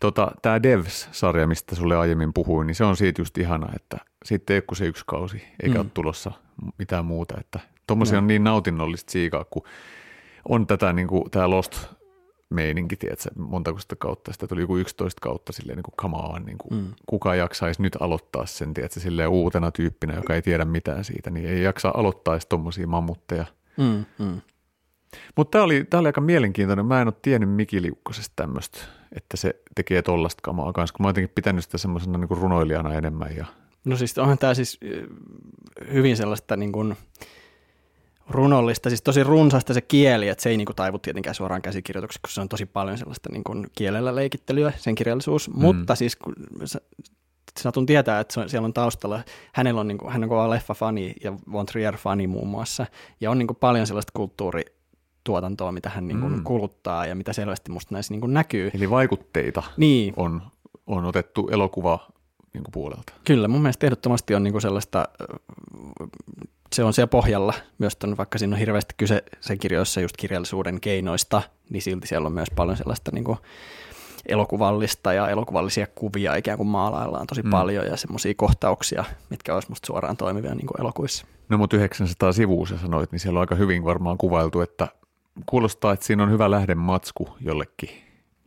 [0.00, 4.54] Tota, Tämä Devs-sarja, mistä sulle aiemmin puhuin, niin se on siitä just ihana, että sitten
[4.54, 5.80] ei ole kuin se yksi kausi, eikä mm.
[5.80, 6.32] ole tulossa
[6.78, 7.34] mitään muuta.
[7.40, 8.18] Että tuommoisia no.
[8.18, 9.62] on niin nautinnollista siikaa, kun
[10.48, 11.86] on tätä niin kuin, tämä Lost
[12.52, 16.44] meininki, tiedätkö, montako sitä kautta, sitä tuli joku 11 kautta silleen niin kuin come on,
[16.44, 16.86] niin kuin, mm.
[17.06, 21.46] kuka jaksaisi nyt aloittaa sen, tiedätkö, silleen uutena tyyppinä, joka ei tiedä mitään siitä, niin
[21.46, 23.44] ei jaksa aloittaa edes tuommoisia mammutteja.
[23.76, 24.40] Mm, mm.
[25.36, 28.78] Mutta tämä oli, oli aika mielenkiintoinen, mä en ole tiennyt Miki Liukkosesta tämmöistä,
[29.16, 32.94] että se tekee tollasta kamaa kanssa, kun mä oon jotenkin pitänyt sitä semmoisena niin runoilijana
[32.94, 33.36] enemmän.
[33.36, 33.46] Ja...
[33.84, 34.80] No siis onhan tämä siis
[35.92, 36.96] hyvin sellaista niin kuin,
[38.32, 42.34] runollista, siis tosi runsaista se kieli, että se ei niinku taivu tietenkään suoraan käsikirjoituksessa, koska
[42.34, 45.60] se on tosi paljon sellaista niinku kielellä leikittelyä, sen kirjallisuus, mm.
[45.60, 46.34] mutta siis kun
[47.60, 49.20] Satun tietää, että on, siellä on taustalla,
[49.52, 52.86] hänellä on, niinku, hän on kova leffa-fani ja Von Trier-fani muun muassa,
[53.20, 56.44] ja on niinku paljon sellaista kulttuurituotantoa, mitä hän niinku mm.
[56.44, 58.70] kuluttaa ja mitä selvästi musta näissä niinku näkyy.
[58.74, 60.14] Eli vaikutteita niin.
[60.16, 60.42] on,
[60.86, 61.98] on otettu elokuva
[62.54, 63.12] niin kuin puolelta.
[63.24, 65.08] Kyllä, mun mielestä ehdottomasti on niin kuin sellaista
[66.72, 70.80] se on siellä pohjalla myös, ton, vaikka siinä on hirveästi kyse sen kirjoissa just kirjallisuuden
[70.80, 73.38] keinoista, niin silti siellä on myös paljon sellaista niin kuin
[74.26, 77.50] elokuvallista ja elokuvallisia kuvia ikään kuin maalaillaan tosi mm.
[77.50, 81.26] paljon ja semmoisia kohtauksia, mitkä olisi musta suoraan toimivia niin kuin elokuissa.
[81.48, 84.88] No mutta 900 sivua sä sanoit, niin siellä on aika hyvin varmaan kuvailtu, että
[85.46, 87.90] kuulostaa, että siinä on hyvä lähdematsku jollekin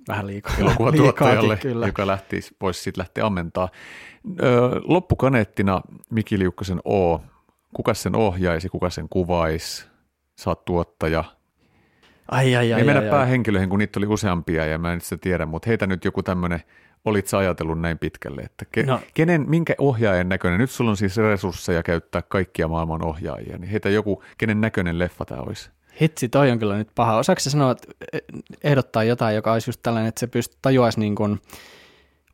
[0.08, 0.54] vähän liikaa.
[0.60, 1.86] Elokuvatuottajalle, kyllä.
[1.88, 3.70] joka lähtisi, voisi sitten lähteä ammentaa.
[4.84, 7.22] loppukaneettina Miki Liukkosen O
[7.76, 9.86] kuka sen ohjaisi, kuka sen kuvaisi,
[10.36, 11.24] sä oot tuottaja.
[12.32, 15.18] Ai, ai, ai, Ei mennä ai, päähenkilöihin, kun niitä oli useampia ja mä en sitä
[15.18, 16.60] tiedä, mutta heitä nyt joku tämmöinen,
[17.06, 19.00] olit sä ajatellut näin pitkälle, että ke, no.
[19.14, 23.90] kenen, minkä ohjaajan näköinen, nyt sulla on siis resursseja käyttää kaikkia maailman ohjaajia, niin heitä
[23.90, 25.70] joku, kenen näköinen leffa tämä olisi?
[26.02, 27.18] Hitsi, toi on kyllä nyt paha.
[27.18, 27.88] Osaako sanoa, että
[28.64, 31.40] ehdottaa jotain, joka olisi just tällainen, että se pystyy tajuaisi niin kuin,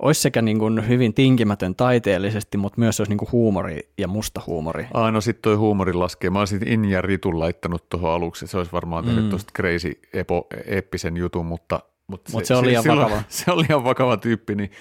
[0.01, 4.41] olisi sekä niin kuin hyvin tinkimätön taiteellisesti, mutta myös olisi niin kuin huumori ja musta
[4.47, 4.87] huumori.
[4.93, 6.29] Ah, no sitten toi huumori laskee.
[6.29, 8.47] Mä olisin In ja Ritun laittanut tuohon aluksi.
[8.47, 9.29] Se olisi varmaan tehnyt mm.
[9.29, 13.23] tuosta crazy epo, eeppisen jutun, mutta, mutta Mut se, se, on liian vakava.
[13.29, 14.71] Se on liian vakava tyyppi, niin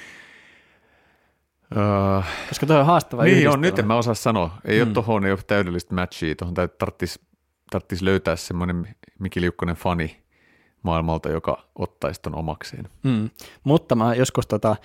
[1.76, 4.50] Uh, Koska toi on haastava Niin on, nyt en mä osaa sanoa.
[4.64, 4.92] Ei mm.
[4.96, 6.34] ole ei ole täydellistä matchia.
[6.34, 7.20] Tuohon tarvitsisi
[7.70, 10.19] tarttis löytää semmoinen Miki Liukkonen fani
[10.82, 12.88] maailmalta, joka ottaisi ton omakseen.
[13.02, 13.30] Mm.
[13.64, 14.76] Mutta mä joskus tota,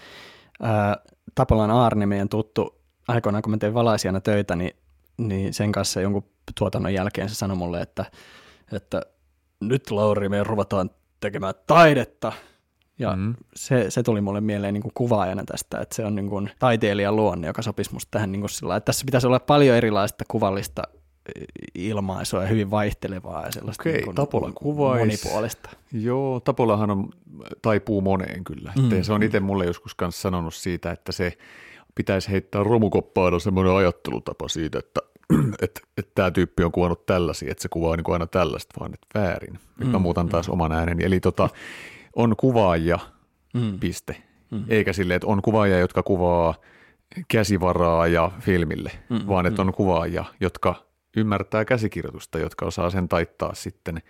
[0.62, 0.98] ää,
[1.36, 4.72] Tapolan Aarni, meidän tuttu, aikoinaan kun mä tein valaisijana töitä, niin,
[5.18, 6.26] niin sen kanssa jonkun
[6.60, 8.06] tuotannon jälkeen se sanoi mulle, että,
[8.72, 9.02] että
[9.60, 10.89] nyt Lauri, me ruvetaan
[11.20, 12.32] tekemään taidetta–
[13.00, 13.36] ja mm.
[13.56, 17.16] se, se tuli mulle mieleen niin kuin kuvaajana tästä, että se on niin kuin taiteilijan
[17.16, 20.84] luonne, joka sopisi musta tähän niin kuin sillä, että tässä pitäisi olla paljon erilaista kuvallista
[21.76, 25.00] ilmaisua ja hyvin vaihtelevaa ja sellaista Okei, niin Tapola kuvais.
[25.00, 25.70] monipuolista.
[25.92, 27.10] Joo, Tapolahan on,
[27.62, 28.74] taipuu moneen kyllä.
[28.82, 29.04] Mm.
[29.04, 31.38] Se on itse mulle joskus kanssa sanonut siitä, että se
[31.96, 35.02] pitäisi heittää romukoppaan semmoinen ajattelutapa siitä, että
[35.62, 38.94] että et tämä tyyppi on kuvannut tällaisia, että se kuvaa niin kuin aina tällaista, vaan
[38.94, 39.60] että väärin.
[39.80, 40.54] Nyt mä mm, muutan taas mm.
[40.54, 41.04] oman ääneni.
[41.04, 41.50] Eli tota,
[42.16, 43.00] on kuvaajia,
[43.54, 43.80] mm.
[43.80, 44.16] piste.
[44.52, 44.64] Mm.
[44.68, 46.56] Eikä silleen, että on kuvaajia, jotka kuvaa
[47.28, 49.28] käsivaraa ja filmille, mm.
[49.28, 49.68] vaan että mm.
[49.68, 50.76] on kuvaajia, jotka
[51.16, 54.01] ymmärtää käsikirjoitusta, jotka osaa sen taittaa sitten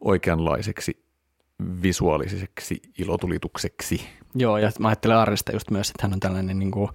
[0.00, 1.04] oikeanlaiseksi
[1.82, 4.06] visuaaliseksi ilotulitukseksi.
[4.34, 6.90] Joo, ja mä ajattelen Arresta just myös, että hän on tällainen niin kuin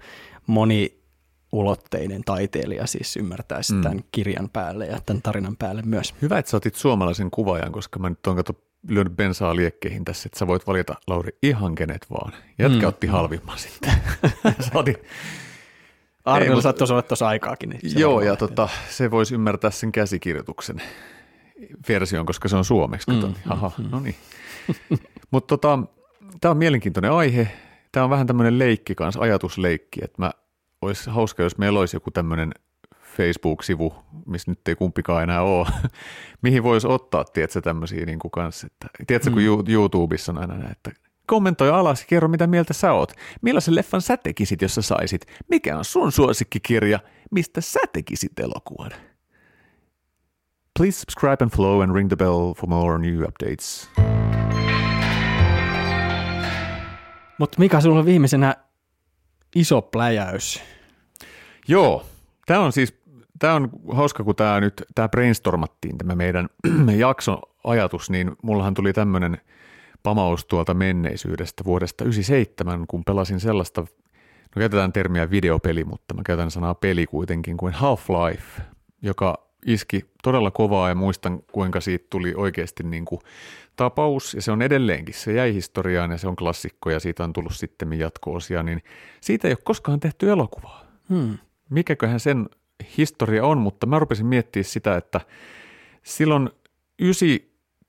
[0.46, 3.82] moniulotteinen taiteilija, siis ymmärtää mm.
[3.82, 6.14] tämän kirjan päälle ja tämän tarinan päälle myös.
[6.22, 8.52] Hyvä, että sä otit suomalaisen kuvaajan, koska mä nyt oon kato
[8.88, 12.32] lyönyt bensaa liekkeihin tässä, että sä voit valita, Lauri, ihan kenet vaan.
[12.58, 12.88] Jätkä mm.
[12.88, 13.92] otti halvimman sitten.
[14.66, 15.02] sä otit,
[16.24, 17.70] Arvilla saattaisi olla tuossa aikaakin.
[17.70, 20.82] Niin joo, ja tota, se voisi ymmärtää sen käsikirjoituksen
[21.88, 23.10] version, koska se on suomeksi.
[23.10, 24.14] Mm, Aha, mm, no niin.
[25.30, 25.78] Mutta tota,
[26.40, 27.48] tämä on mielenkiintoinen aihe.
[27.92, 30.30] Tämä on vähän tämmöinen leikki kanssa, ajatusleikki, että mä
[30.82, 32.52] olisi hauska, jos meillä olisi joku tämmöinen
[33.16, 33.94] Facebook-sivu,
[34.26, 35.66] missä nyt ei kumpikaan enää ole,
[36.42, 39.72] mihin voisi ottaa, tiedätkö, tämmöisiä niin kuin kanssa, että, tiedätkö, kun mm.
[39.72, 40.90] YouTubessa on aina näin, että
[41.30, 43.12] kommentoi alas ja kerro, mitä mieltä sä oot.
[43.42, 45.26] Millaisen leffan sä tekisit, jos sä saisit?
[45.48, 46.98] Mikä on sun suosikkikirja?
[47.30, 48.90] Mistä sä tekisit elokuvan?
[50.78, 53.90] Please subscribe and follow and ring the bell for more new updates.
[57.38, 58.56] Mutta mikä sulla on viimeisenä
[59.54, 60.62] iso pläjäys?
[61.68, 62.06] Joo,
[62.46, 62.94] tämä on siis
[63.38, 66.48] tämä on hauska, kun tämä nyt tämä brainstormattiin tämä meidän
[66.96, 69.38] jakson ajatus, niin mullahan tuli tämmöinen
[70.02, 76.50] pamaus tuolta menneisyydestä vuodesta 97, kun pelasin sellaista, no käytetään termiä videopeli, mutta mä käytän
[76.50, 78.62] sanaa peli kuitenkin, kuin Half-Life,
[79.02, 83.20] joka iski todella kovaa ja muistan, kuinka siitä tuli oikeasti niin kuin
[83.76, 87.32] tapaus, ja se on edelleenkin, se jäi historiaan ja se on klassikko ja siitä on
[87.32, 88.82] tullut sitten jatko-osia, niin
[89.20, 90.84] siitä ei ole koskaan tehty elokuvaa.
[91.08, 91.38] Hmm.
[91.70, 92.48] Mikäköhän sen
[92.98, 95.20] historia on, mutta mä rupesin miettimään sitä, että
[96.02, 96.50] silloin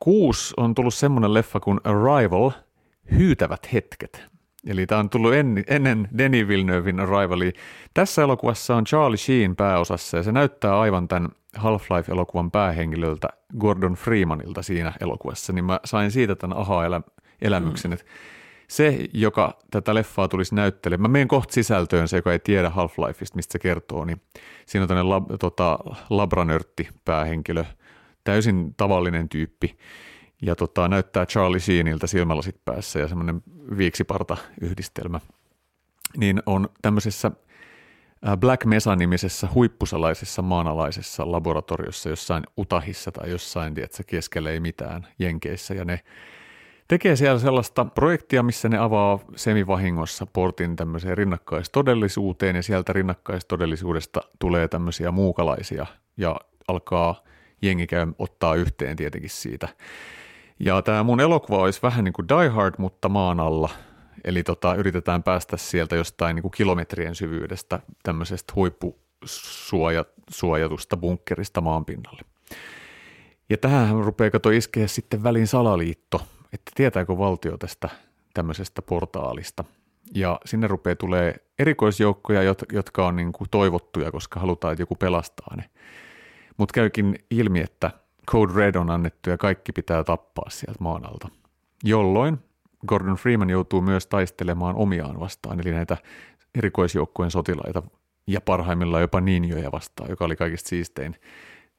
[0.08, 2.52] 96 on tullut semmoinen leffa kuin Arrival,
[3.12, 4.24] Hyytävät hetket.
[4.68, 7.52] Eli tämä on tullut en, ennen Denis Villeneuvein Arrivalia.
[7.94, 13.28] Tässä elokuvassa on Charlie Sheen pääosassa ja se näyttää aivan tämän Half-Life-elokuvan päähenkilöltä
[13.60, 17.94] Gordon Freemanilta siinä elokuvassa, niin mä sain siitä tämän aha-elämyksen, mm.
[17.94, 18.06] että
[18.68, 23.36] se, joka tätä leffaa tulisi näyttelemään, mä menen kohta sisältöön, se, joka ei tiedä Half-Lifeista,
[23.36, 24.22] mistä se kertoo, niin
[24.66, 25.80] siinä on tämmöinen lab, tota,
[26.10, 27.66] labranörtti päähenkilö,
[28.24, 29.78] täysin tavallinen tyyppi,
[30.42, 33.44] ja tota, näyttää Charlie Sheeniltä silmälasit päässä ja semmoinen
[33.78, 35.20] viiksiparta-yhdistelmä,
[36.18, 37.32] niin on tämmöisessä
[38.40, 45.86] Black Mesa-nimisessä huippusalaisessa maanalaisessa laboratoriossa jossain Utahissa tai jossain, tiedätkö, keskellä ei mitään Jenkeissä, ja
[45.86, 46.00] ne
[46.88, 52.56] tekee siellä sellaista projektia, missä ne avaa semivahingossa portin tämmöiseen rinnakkaistodellisuuteen.
[52.56, 55.86] Ja sieltä rinnakkaistodellisuudesta tulee tämmöisiä muukalaisia
[56.18, 56.36] ja
[56.68, 57.24] alkaa
[57.62, 59.68] jengi käy ottaa yhteen tietenkin siitä.
[60.60, 63.70] Ja tämä mun elokuva olisi vähän niin kuin Die Hard, mutta maan alla.
[64.24, 72.22] Eli tota, yritetään päästä sieltä jostain niin kuin kilometrien syvyydestä tämmöisestä huippusuojatusta bunkkerista maanpinnalle.
[73.50, 76.22] Ja tähän rupeaa kato iskeä sitten väliin salaliitto,
[76.54, 77.90] että tietääkö valtio tästä
[78.34, 79.64] tämmöisestä portaalista.
[80.16, 85.56] Ja sinne rupeaa tulee erikoisjoukkoja, jotka on niin kuin toivottuja, koska halutaan, että joku pelastaa
[85.56, 85.70] ne.
[86.58, 87.92] Mutta käykin ilmi, että
[88.28, 91.28] Code Red on annettu ja kaikki pitää tappaa sieltä maan alta.
[91.84, 92.38] Jolloin
[92.88, 95.98] Gordon Freeman joutuu myös taistelemaan omiaan vastaan, eli näitä
[96.56, 97.84] erikoisjoukkojen sotilaita
[98.28, 101.16] ja parhaimmillaan jopa ninjoja vastaan, joka oli kaikista siistein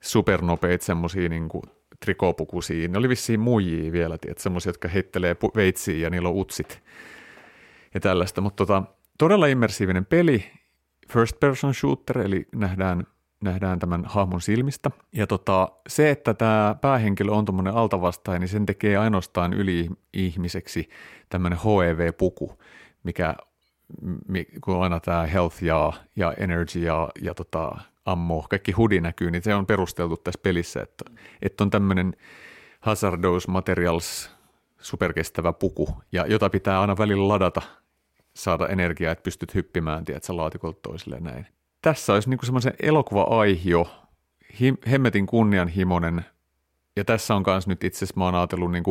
[0.00, 1.48] supernopeita semmoisia niin
[2.04, 2.88] trikoopukuisia.
[2.88, 6.82] Ne oli vissiin muijia vielä, semmoisia, jotka heittelee veitsiä ja niillä on utsit
[7.94, 8.40] ja tällaista.
[8.40, 8.82] Mutta tota,
[9.18, 10.44] todella immersiivinen peli,
[11.12, 13.06] first person shooter, eli nähdään,
[13.42, 14.90] nähdään tämän hahmon silmistä.
[15.12, 20.88] Ja tota, se, että tämä päähenkilö on tuommoinen altavastaja, niin sen tekee ainoastaan yli-ihmiseksi
[21.28, 22.58] tämmöinen HEV-puku,
[23.02, 23.34] mikä
[24.64, 27.72] kun aina tämä health ja, ja energy ja, ja tota,
[28.04, 31.04] ammo, kaikki hudi näkyy, niin se on perusteltu tässä pelissä, että,
[31.42, 32.16] että on tämmöinen
[32.80, 34.30] hazardous materials
[34.80, 37.62] superkestävä puku, ja jota pitää aina välillä ladata,
[38.34, 41.46] saada energiaa, että pystyt hyppimään, tiedätkö, laatikolta toiselle näin.
[41.82, 43.86] Tässä olisi niinku semmoisen elokuva-aihio,
[44.90, 46.24] hemmetin kunnianhimoinen,
[46.96, 48.84] ja tässä on myös nyt itse asiassa mä oon ajatellut niin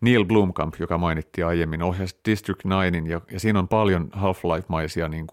[0.00, 5.26] Neil Blomkamp, joka mainittiin aiemmin, ohjasi District 9, ja, ja siinä on paljon Half-Life-maisia niin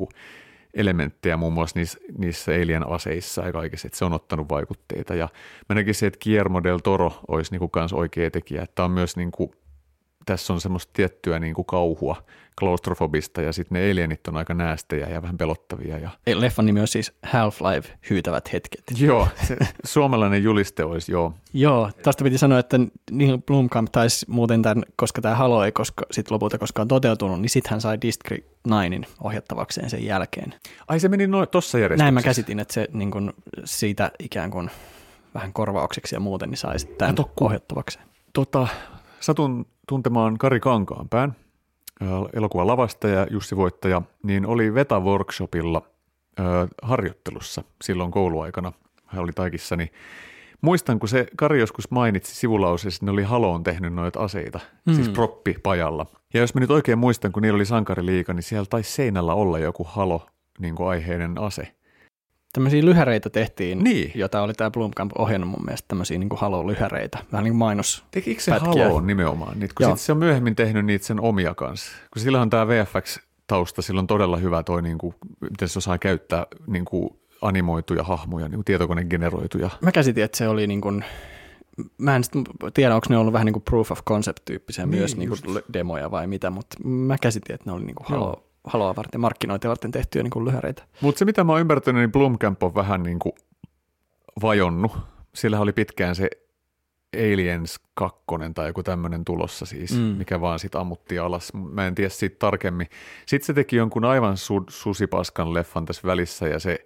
[0.73, 5.15] elementtejä muun muassa niissä, niissä Alien-aseissa ja kaikessa, että se on ottanut vaikutteita.
[5.15, 5.29] Ja
[5.69, 9.51] mä näkisin, että Guillermo del Toro olisi niin oikea tekijä, että on myös niin kuin
[10.25, 12.23] tässä on semmoista tiettyä niin kuin kauhua
[12.59, 15.97] klaustrofobista ja sitten ne alienit on aika näästejä ja vähän pelottavia.
[15.97, 16.09] Ja...
[16.35, 18.83] Leffan nimi on siis Half-Life hyytävät hetket.
[18.97, 21.33] Joo, se suomalainen juliste olisi, joo.
[21.53, 22.79] joo, tästä piti sanoa, että
[23.11, 27.49] Neil Blomkamp taisi muuten tämän, koska tämä Halo ei koska, sit lopulta koskaan toteutunut, niin
[27.49, 30.53] sitten hän sai District 9 ohjattavakseen sen jälkeen.
[30.87, 32.03] Ai se meni no, tuossa järjestyksessä?
[32.03, 34.69] Näin mä käsitin, että se niin kun, siitä ikään kuin
[35.33, 38.05] vähän korvaukseksi ja muuten, niin sai sitten tämän ohjattavakseen.
[38.33, 38.67] Tota,
[39.25, 41.35] satun tuntemaan Kari Kankaanpään,
[42.33, 45.81] elokuvan lavastaja, Jussi Voittaja, niin oli Veta-workshopilla
[46.81, 48.73] harjoittelussa silloin kouluaikana.
[49.05, 49.89] Hän oli taikissa, niin
[50.61, 54.93] muistan, kun se Kari joskus mainitsi sivulauseessa, että ne oli Haloon tehnyt noita aseita, mm.
[54.93, 56.05] siis proppipajalla.
[56.33, 59.59] Ja jos mä nyt oikein muistan, kun niillä oli sankariliika, niin siellä taisi seinällä olla
[59.59, 60.27] joku Halo
[60.59, 61.75] niin kuin aiheinen ase
[62.55, 64.11] tämmöisiä lyhäreitä tehtiin, niin.
[64.15, 68.03] jota oli tämä Blomkamp ohjannut mun mielestä, tämmöisiä niin Halo-lyhäreitä, vähän niin kuin mainos.
[68.11, 71.91] Tekikö se Halo nimenomaan niitä, kun sit se on myöhemmin tehnyt niitä sen omia kanssa,
[72.13, 75.97] kun sillä on tämä VFX-tausta, sillä on todella hyvä toi, niin kuin, miten se osaa
[75.97, 77.09] käyttää niin kuin
[77.41, 79.69] animoituja hahmoja, niin kuin tietokonegeneroituja.
[79.81, 81.05] Mä käsitin, että se oli niin kuin,
[81.97, 82.23] mä en
[82.73, 86.11] tiedä, onko ne ollut vähän niin kuin proof of concept-tyyppisiä niin, myös niin kuin demoja
[86.11, 89.91] vai mitä, mutta mä käsitin, että ne oli niin kuin Halo, haloa varten, markkinointia varten
[89.91, 90.83] tehtyjä niin kuin lyhäreitä.
[91.01, 93.33] Mutta se, mitä mä oon ymmärtänyt, niin Blumkamp on vähän niin kuin
[94.41, 94.91] vajonnut.
[95.35, 96.29] Sillä oli pitkään se
[97.15, 98.19] Aliens 2
[98.55, 100.01] tai joku tämmöinen tulossa siis, mm.
[100.01, 101.53] mikä vaan sitten ammuttiin alas.
[101.53, 102.87] Mä en tiedä siitä tarkemmin.
[103.25, 106.85] Sitten se teki jonkun aivan su- susipaskan leffan tässä välissä ja se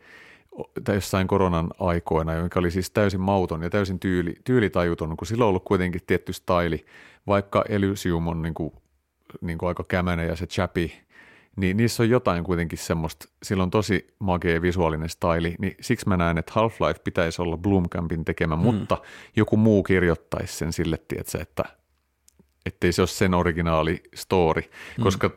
[0.94, 5.50] jossain koronan aikoina, joka oli siis täysin mauton ja täysin tyyli, tyylitajuton, kun sillä on
[5.50, 6.86] ollut kuitenkin tietty staili,
[7.28, 8.74] vaikka Elysium on niin kuin,
[9.42, 11.02] niin kuin aika kämänen ja se chapi
[11.60, 16.18] niin niissä on jotain kuitenkin semmoista, sillä on tosi makea visuaalinen staili, niin siksi mä
[16.18, 18.62] näen, että Half-Life pitäisi olla Bloomcampin tekemä, mm.
[18.62, 18.98] mutta
[19.36, 21.64] joku muu kirjoittaisi sen sille, tietsä, että
[22.66, 25.04] ettei se ole sen originaali story, mm.
[25.04, 25.32] koska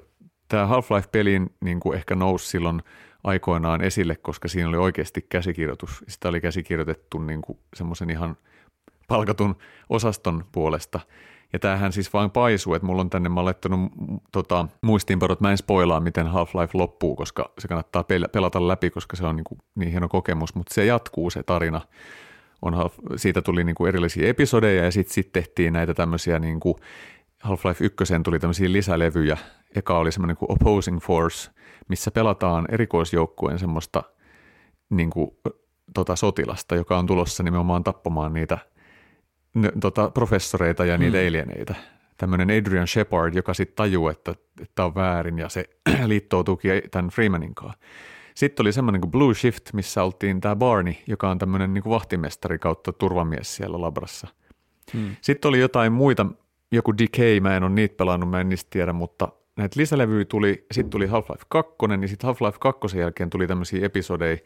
[0.48, 2.82] tämä Half-Life-pelin niin kuin ehkä nousi silloin
[3.24, 6.04] aikoinaan esille, koska siinä oli oikeasti käsikirjoitus.
[6.08, 7.42] Sitä oli käsikirjoitettu niin
[7.74, 8.36] semmoisen ihan
[9.08, 9.56] palkatun
[9.88, 11.00] osaston puolesta–
[11.52, 13.92] ja tämähän siis vain paisuu, että mulla on tänne, mä olen laittanut
[14.32, 19.26] tota, muistiinpanot, mä en spoilaa, miten Half-Life loppuu, koska se kannattaa pelata läpi, koska se
[19.26, 21.80] on niin, kuin, niin hieno kokemus, mutta se jatkuu se tarina.
[22.62, 26.74] On, siitä tuli niin kuin erillisiä episodeja ja sitten sit tehtiin näitä tämmöisiä niin kuin
[27.44, 29.38] Half-Life 1 tuli tämmöisiä lisälevyjä.
[29.74, 31.50] Eka oli semmoinen kuin Opposing Force,
[31.88, 34.02] missä pelataan erikoisjoukkueen semmoista
[34.90, 35.30] niin kuin,
[35.94, 38.58] tota, sotilasta, joka on tulossa nimenomaan tappamaan niitä–
[39.54, 41.28] ne, tota, professoreita ja niitä mm.
[41.28, 41.74] alieneitä.
[42.16, 44.34] Tämmöinen Adrian Shepard, joka sitten tajuu, että
[44.74, 45.64] tämä on väärin ja se
[46.06, 47.78] liittoutuukin tämän Freemanin kanssa.
[48.34, 51.90] Sitten oli semmoinen kuin Blue Shift, missä oltiin tämä Barney, joka on tämmöinen niin kuin
[51.90, 54.28] vahtimestari kautta turvamies siellä labrassa.
[54.92, 55.16] Hmm.
[55.20, 56.26] Sitten oli jotain muita,
[56.72, 60.66] joku Decay, mä en ole niitä pelannut, mä en niistä tiedä, mutta näitä lisälevyjä tuli,
[60.72, 64.36] sitten tuli Half-Life 2, niin sitten Half-Life 2 jälkeen tuli tämmöisiä episodeja,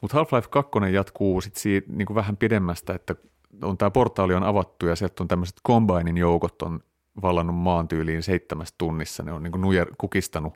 [0.00, 3.14] mutta Half-Life 2 jatkuu sitten siitä niin kuin vähän pidemmästä, että
[3.62, 6.80] on tämä portaali on avattu ja sieltä on tämmöiset Combinin joukot on
[7.22, 9.22] vallannut maan tyyliin seitsemässä tunnissa.
[9.22, 10.54] Ne on niin kuin nujer, kukistanut.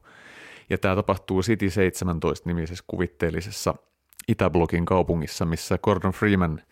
[0.70, 3.74] Ja tämä tapahtuu City 17-nimisessä kuvitteellisessa
[4.28, 6.62] Itäblokin kaupungissa, missä Gordon Freeman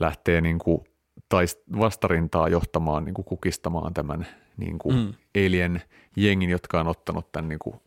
[0.00, 0.84] lähtee niin kuin
[1.28, 4.26] taist vastarintaa johtamaan, niin kuin kukistamaan tämän
[4.56, 5.14] niin kuin mm.
[5.46, 5.82] alien
[6.16, 7.80] jengin, jotka on ottanut tämän niin kuin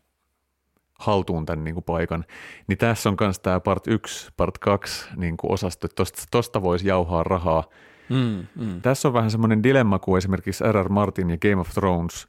[1.04, 2.24] haltuun tämän niin kuin paikan,
[2.66, 6.62] niin tässä on myös tämä part 1, part 2 niin kuin osasto, että tosta, tosta
[6.62, 7.64] voisi jauhaa rahaa.
[8.08, 8.82] Mm, mm.
[8.82, 10.88] Tässä on vähän semmoinen dilemma kuin esimerkiksi R.R.
[10.88, 12.28] Martin ja Game of Thrones,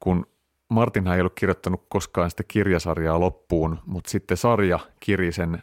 [0.00, 0.26] kun
[0.68, 5.62] Martinhan ei ollut kirjoittanut koskaan sitä kirjasarjaa loppuun, mutta sitten sarja kiri sen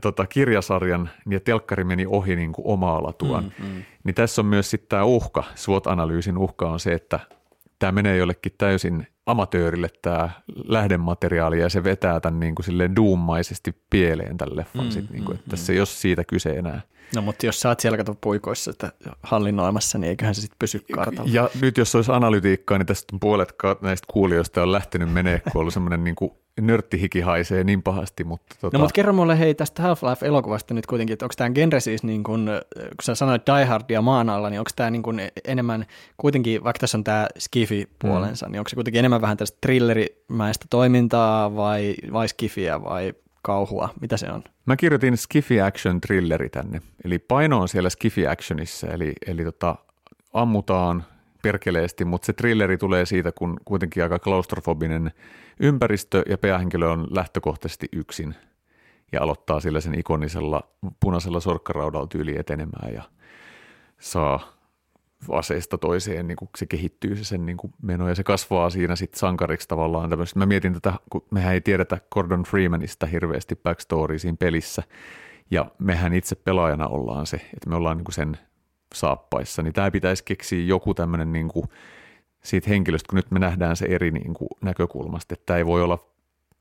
[0.00, 3.52] tota, kirjasarjan ja telkkari meni ohi niin kuin omaa latuaan.
[3.58, 3.82] Mm, mm.
[4.04, 7.20] Niin tässä on myös sitten tämä uhka, SWOT-analyysin uhka on se, että
[7.78, 10.30] tämä menee jollekin täysin amatöörille tämä
[10.64, 14.84] lähdemateriaali ja se vetää tämän niin kuin silleen duummaisesti pieleen tälle leffan.
[14.84, 16.80] Mm, sit, niin kuin, että mm, tässä ei ole siitä kyse enää.
[17.14, 20.84] No mutta jos sä oot siellä kato puikoissa että hallinnoimassa, niin eiköhän se sitten pysy
[20.92, 21.30] kartalla.
[21.32, 25.74] Ja nyt jos olisi analytiikkaa, niin tästä puolet näistä kuulijoista on lähtenyt menee, kun ollut
[25.74, 26.30] semmoinen niin kuin
[26.60, 28.24] nörttihiki haisee niin pahasti.
[28.24, 28.78] Mutta tota...
[28.78, 32.24] No mutta kerro mulle hei tästä Half-Life-elokuvasta nyt kuitenkin, että onko tämä genre siis niin
[32.24, 32.44] kuin,
[32.74, 35.86] kun sä sanoit Die Hardia maan alla, niin onko tämä niin kuin enemmän
[36.16, 38.52] kuitenkin, vaikka tässä on tämä skifi-puolensa, mm.
[38.52, 43.88] niin onko se kuitenkin enemmän vähän tästä thrillerimäistä toimintaa vai, vai skifiä vai kauhua?
[44.00, 44.44] Mitä se on?
[44.66, 46.80] Mä kirjoitin Skiffy Action Thrilleri tänne.
[47.04, 49.76] Eli paino on siellä Skiffy Actionissa, eli, eli tota,
[50.32, 51.04] ammutaan
[51.44, 55.10] perkeleesti, mutta se thrilleri tulee siitä, kun kuitenkin aika klaustrofobinen
[55.60, 58.34] ympäristö ja päähenkilö on lähtökohtaisesti yksin
[59.12, 60.62] ja aloittaa sillä sen ikonisella
[61.00, 63.02] punaisella sorkkaraudalla tyyli etenemään ja
[64.00, 64.54] saa
[65.32, 68.96] aseesta toiseen, niin kuin se kehittyy se sen niin kuin meno ja se kasvaa siinä
[68.96, 70.38] sitten sankariksi tavallaan tämmöistä.
[70.38, 74.82] Mä mietin tätä, kun mehän ei tiedetä Gordon Freemanista hirveästi backstory siinä pelissä
[75.50, 78.38] ja mehän itse pelaajana ollaan se, että me ollaan niin kuin sen
[78.94, 81.66] saappaissa, niin tämä pitäisi keksiä joku tämmöinen niin kuin
[82.44, 85.82] siitä henkilöstä, kun nyt me nähdään se eri niin kuin näkökulmasta, että tämä ei voi
[85.82, 85.98] olla,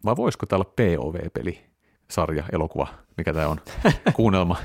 [0.06, 1.60] vai voisiko tämä olla POV-peli,
[2.12, 3.58] sarja, elokuva, mikä tämä on,
[4.14, 4.58] kuunnelma.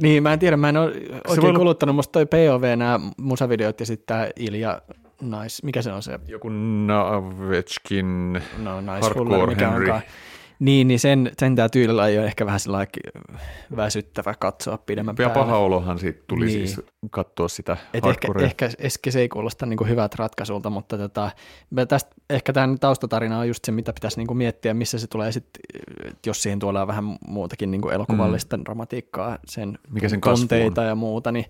[0.00, 0.86] Niin, mä en tiedä, mä en ole
[1.28, 1.58] oikein olla...
[1.58, 4.82] kuluttanut, musta toi POV, nämä musavideot ja sitten tämä Ilja
[5.22, 6.20] Nais, mikä se on se?
[6.28, 6.48] Joku
[6.86, 9.84] Navetskin, no, nice Hardcore mikä Henry.
[9.84, 10.02] Onkaan.
[10.58, 12.60] Niin, niin sen, sen tämä tyylillä ei ole ehkä vähän
[13.76, 16.68] väsyttävä katsoa pidemmän ja paha olohan siitä tuli niin.
[16.68, 16.80] siis
[17.10, 21.30] katsoa sitä Et ehkä, ehkä, ehkä, se ei kuulosta niin hyvät ratkaisulta, mutta tota,
[21.88, 25.62] tästä, ehkä tämä taustatarina on just se, mitä pitäisi niin miettiä, missä se tulee sitten,
[26.26, 28.64] jos siihen tuodaan vähän muutakin niin elokuvallista mm.
[28.64, 31.46] dramatiikkaa, sen, Mikä sen tunteita ja muuta, niin,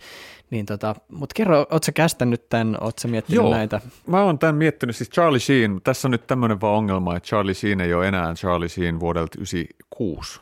[0.51, 3.81] niin tota, mutta kerro, ootko sä kästänyt tämän, ootko sä miettinyt Joo, näitä?
[4.07, 7.55] mä oon tämän miettinyt, siis Charlie Sheen, tässä on nyt tämmöinen vaan ongelma, että Charlie
[7.55, 10.41] Sheen ei ole enää Charlie Sheen vuodelta 96.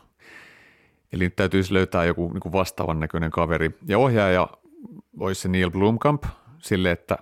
[1.13, 3.71] Eli nyt täytyisi löytää joku niin kuin vastaavan näköinen kaveri.
[3.87, 4.49] Ja ohjaaja
[5.19, 6.23] olisi se Neil Blomkamp
[6.59, 7.17] sille, että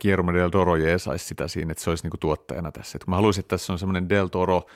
[0.00, 2.96] Guillermo del Toro saisi sitä siinä, että se olisi niin kuin tuottajana tässä.
[2.96, 4.66] Et mä haluaisin, että tässä on semmoinen del Toro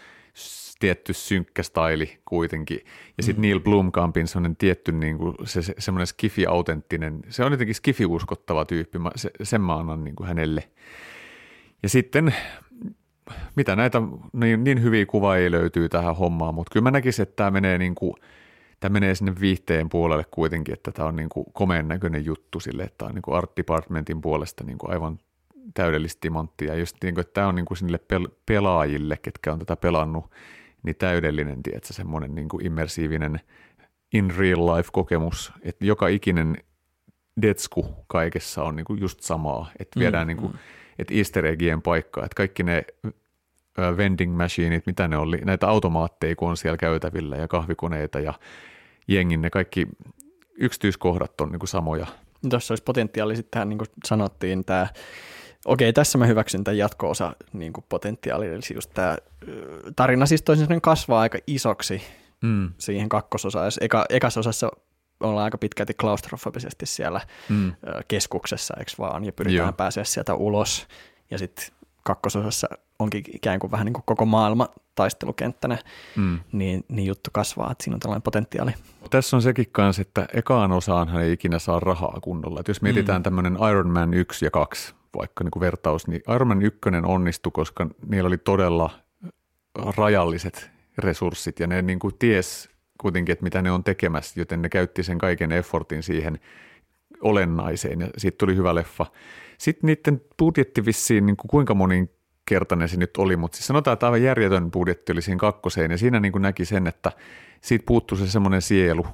[0.78, 2.80] tietty synkkä staili kuitenkin.
[3.16, 3.42] Ja sitten mm.
[3.42, 8.98] Neil Blomkampin semmoinen tietty niin kuin se, se, semmoinen skifi-autenttinen, se on jotenkin skifi-uskottava tyyppi,
[8.98, 10.68] mä, se, sen mä annan niin kuin hänelle.
[11.82, 12.34] Ja sitten
[13.57, 14.03] mitä näitä,
[14.33, 17.95] niin, niin hyviä kuvaajia löytyy tähän hommaan, mutta kyllä mä näkisin, että tämä menee, niin
[17.95, 18.14] kuin,
[18.81, 22.83] tämä menee sinne viihteen puolelle kuitenkin, että tämä on niin kuin komeen näköinen juttu sille,
[22.83, 25.18] että tämä on niin kuin art departmentin puolesta niin kuin aivan
[25.74, 26.74] täydellistä timanttia.
[26.74, 30.31] Just niin kuin, että tämä on niin kuin sinne pel- pelaajille, ketkä on tätä pelannut,
[30.83, 33.41] niin täydellinen, tiedätkö, semmoinen niin kuin immersiivinen
[34.12, 36.57] in real life kokemus, että joka ikinen
[37.43, 40.59] detsku kaikessa on niin kuin just samaa, että viedään mm, niin kuin, mm
[40.99, 42.84] että easter eggien paikka, että kaikki ne
[43.96, 48.34] vending machineit, mitä ne oli, näitä automaatteja, kun on siellä käytävillä ja kahvikoneita ja
[49.09, 49.88] jengin, ne kaikki
[50.59, 52.07] yksityiskohdat on niin kuin samoja.
[52.51, 54.86] Tuossa olisi potentiaali sitten niin kuin sanottiin, tämä
[55.64, 59.16] Okei, tässä mä hyväksyn tämän jatko-osa niin kuin potentiaali, eli just tämä
[59.96, 62.03] tarina siis toisin kasvaa aika isoksi
[62.42, 62.72] mm.
[62.78, 63.64] siihen kakkososaan.
[63.64, 64.70] Jos eka, ekassa osassa
[65.20, 67.72] ollaan aika pitkälti klaustrofobisesti siellä mm.
[68.08, 69.72] keskuksessa, eikö vaan, ja pyritään Joo.
[69.72, 70.86] pääsemään sieltä ulos.
[71.30, 71.66] Ja sitten
[72.02, 75.78] kakkososassa onkin ikään kuin vähän niin kuin koko maailma taistelukenttänä,
[76.16, 76.40] mm.
[76.52, 78.70] niin, niin juttu kasvaa, että siinä on tällainen potentiaali.
[79.10, 82.60] Tässä on sekin kanssa, että ekaan osaan ei ikinä saa rahaa kunnolla.
[82.60, 83.22] Et jos mietitään mm.
[83.22, 87.52] tämmöinen Iron Man 1 ja 2, vaikka niin kuin vertaus, niin Iron Man 1 onnistui,
[87.52, 88.90] koska niillä oli todella
[89.96, 94.68] rajalliset resurssit ja ne niin kuin ties kuitenkin, että mitä ne on tekemässä, joten ne
[94.68, 96.38] käytti sen kaiken effortin siihen
[97.20, 99.07] olennaiseen ja siitä tuli hyvä leffa.
[99.59, 104.07] Sitten niiden budjetti vissiin, niin kuin kuinka moninkertainen se nyt oli, mutta siis sanotaan, että
[104.07, 107.12] aivan järjetön budjetti oli siihen kakkoseen ja siinä niin kuin näki sen, että
[107.61, 109.07] siitä puuttui se semmoinen sielu,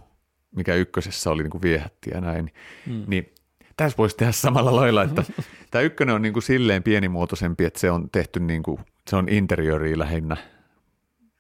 [0.57, 2.53] mikä ykkösessä oli niin kuin viehätti ja näin.
[2.87, 3.05] Hmm.
[3.07, 3.33] Niin
[3.77, 5.25] tässä voisi tehdä samalla lailla, että
[5.71, 8.81] tämä ykkönen on niin kuin silleen pienimuotoisempi, että se on tehty niin kuin,
[9.11, 10.37] se on interiöriä lähinnä–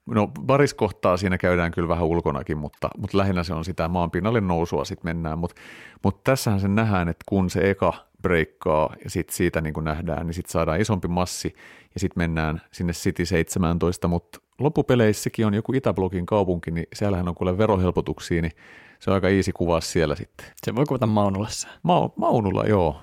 [0.06, 4.84] No variskohtaa siinä käydään kyllä vähän ulkonakin, mutta, mutta lähinnä se on sitä maanpinnalle nousua
[4.84, 5.38] sitten mennään.
[5.38, 5.60] Mutta,
[6.02, 7.92] mutta tässähän se nähdään, että kun se eka
[8.22, 11.54] breikkaa ja sitten siitä niin kuin nähdään, niin sitten saadaan isompi massi
[11.94, 17.34] ja sitten mennään sinne City 17, mutta loppupeleissäkin on joku Itäblogin kaupunki, niin siellähän on
[17.34, 18.52] kuule verohelpotuksia, niin
[18.98, 20.46] se on aika easy kuvaa siellä sitten.
[20.62, 21.68] Se voi kuvata Maunulassa.
[21.82, 22.96] Ma- Maunulla, joo.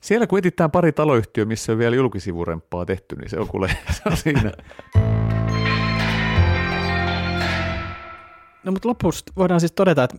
[0.00, 4.02] Siellä kun etsitään pari taloyhtiöä, missä on vielä julkisivurempaa tehty, niin se on kuule se
[4.06, 4.52] on siinä.
[8.64, 10.16] No mutta lopussa voidaan siis todeta, että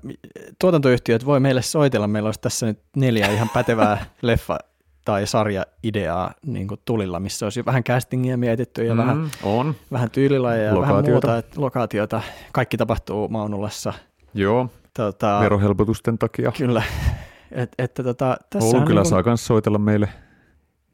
[0.60, 2.08] tuotantoyhtiöt voi meille soitella.
[2.08, 4.60] Meillä olisi tässä nyt neljä ihan pätevää leffa
[5.06, 9.76] tai sarja-ideaa niin kuin tulilla, missä olisi vähän castingia mietitty ja mm, vähän, on.
[9.91, 12.22] vähän tyylilajeja ja vähän muuta, että lokaatiota.
[12.52, 13.94] Kaikki tapahtuu Maunulassa.
[14.34, 16.52] Joo, tota, verohelpotusten takia.
[16.58, 16.84] Kyllä.
[17.52, 20.10] Et, että tota, tässä Oulun kyllä niin saa myös soitella meille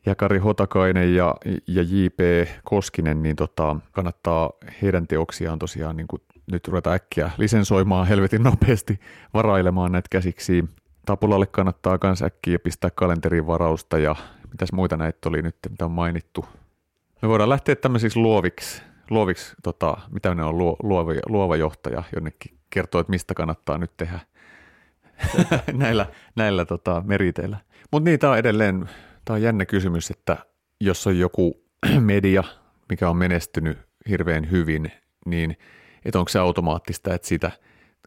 [0.06, 1.36] Jakari Hotakainen ja,
[1.68, 2.50] ja J.P.
[2.64, 4.50] Koskinen, niin tota, kannattaa
[4.82, 6.22] heidän teoksiaan tosiaan niin kuin
[6.52, 9.00] nyt ruveta äkkiä lisensoimaan helvetin nopeasti,
[9.34, 10.66] varailemaan näitä käsiksi.
[11.06, 14.16] Tapulalle kannattaa myös äkkiä pistää kalenteriin varausta ja
[14.52, 16.46] mitäs muita näitä oli nyt, mitä on mainittu.
[17.22, 23.02] Me voidaan lähteä tämmöisiksi luoviksi, luoviksi tota, mitä ne on luova, luova johtaja jonnekin kertoo,
[23.02, 24.20] että mistä kannattaa nyt tehdä
[25.74, 27.58] näillä, näillä tota, meriteillä.
[27.92, 28.90] Mutta niin, tämä on edelleen,
[29.26, 30.38] tämä on jännä kysymys, että
[30.82, 31.64] jos on joku
[32.00, 32.44] media,
[32.90, 33.78] mikä on menestynyt
[34.10, 34.92] hirveän hyvin,
[35.26, 35.58] niin
[36.06, 37.52] että onko se automaattista, että siitä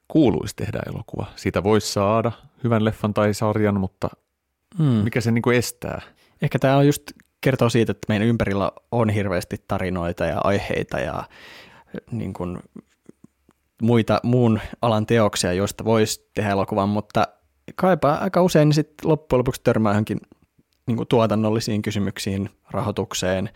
[0.08, 1.26] kuuluisi tehdä elokuva.
[1.36, 2.32] Siitä voisi saada
[2.64, 4.08] hyvän leffan tai sarjan, mutta
[4.78, 4.84] hmm.
[4.84, 6.00] mikä se niin kuin estää?
[6.42, 7.02] Ehkä tämä on just
[7.40, 11.24] kertoo siitä, että meidän ympärillä on hirveästi tarinoita ja aiheita ja
[12.10, 12.58] niin kuin
[13.82, 17.28] muita muun alan teoksia, joista voisi tehdä elokuvan, mutta
[17.74, 20.20] kaipaa aika usein niin sitten loppujen lopuksi törmää johonkin
[20.86, 23.50] niin kuin tuotannollisiin kysymyksiin, rahoitukseen.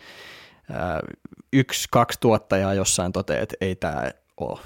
[1.53, 4.11] Yksi, kaksi tuottajaa jossain toteaa, että ei tämä
[4.41, 4.61] ole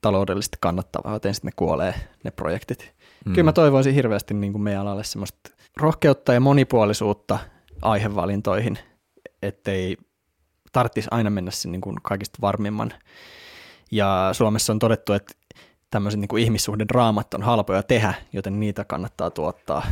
[0.00, 2.94] taloudellisesti kannattavaa, joten sitten ne kuolee ne projektit.
[3.24, 3.32] Mm.
[3.32, 7.38] Kyllä mä toivoisin hirveästi niin kuin meidän alalle semmoista rohkeutta ja monipuolisuutta
[7.82, 8.78] aihevalintoihin,
[9.42, 9.96] ettei
[10.72, 12.92] tarvitsisi aina mennä sen niin kuin kaikista varmimman
[13.90, 15.34] ja Suomessa on todettu, että
[15.90, 19.86] tämmöiset niin ihmissuhdedraamat on halpoja tehdä, joten niitä kannattaa tuottaa.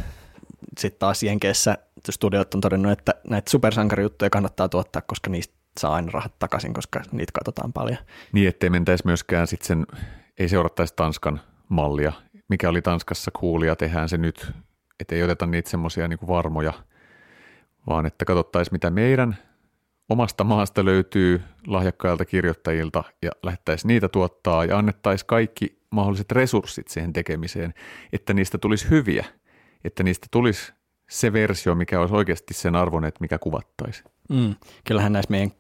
[0.79, 1.79] Sitten taas Jenkeissä
[2.11, 7.01] studiot on todennut, että näitä supersankarijuttuja kannattaa tuottaa, koska niistä saa aina rahat takaisin, koska
[7.13, 7.99] niitä katsotaan paljon.
[8.33, 9.87] Niin, ettei mentäisi myöskään sitten sen,
[10.39, 12.13] ei seurattaisi Tanskan mallia,
[12.49, 14.53] mikä oli Tanskassa kuulia, tehdään se nyt,
[15.01, 16.73] että ei oteta niitä semmoisia niin varmoja,
[17.89, 19.37] vaan että katsottaisiin mitä meidän
[20.09, 27.13] omasta maasta löytyy lahjakkailta kirjoittajilta ja lähettäisiin niitä tuottaa ja annettaisiin kaikki mahdolliset resurssit siihen
[27.13, 27.75] tekemiseen,
[28.13, 29.27] että niistä tulisi hyviä,
[29.85, 30.73] että niistä tulisi
[31.11, 34.05] se versio, mikä olisi oikeasti sen arvon, että mikä kuvattaisi.
[34.29, 34.55] Mm,
[34.87, 35.51] kyllähän näissä meidän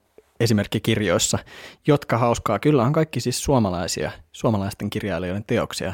[0.41, 1.39] esimerkkikirjoissa,
[1.87, 5.93] jotka hauskaa, kyllä on kaikki siis suomalaisia, suomalaisten kirjailijoiden teoksia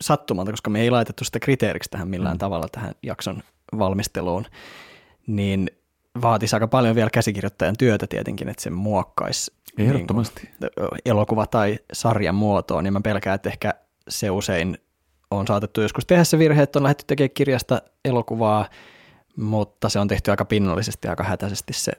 [0.00, 2.38] sattumalta, koska me ei laitettu sitä kriteeriksi tähän millään mm.
[2.38, 3.42] tavalla tähän jakson
[3.78, 4.46] valmisteluun,
[5.26, 5.70] niin
[6.22, 10.50] vaatisi aika paljon vielä käsikirjoittajan työtä tietenkin, että se muokkaisi Ehdottomasti.
[10.60, 10.70] Niin
[11.04, 13.74] elokuva- tai sarjan muotoon, niin mä pelkään, että ehkä
[14.08, 14.78] se usein
[15.30, 18.68] on saatettu joskus tehdä se virhe, että on lähdetty tekemään kirjasta elokuvaa,
[19.36, 21.92] mutta se on tehty aika pinnallisesti, aika hätäisesti se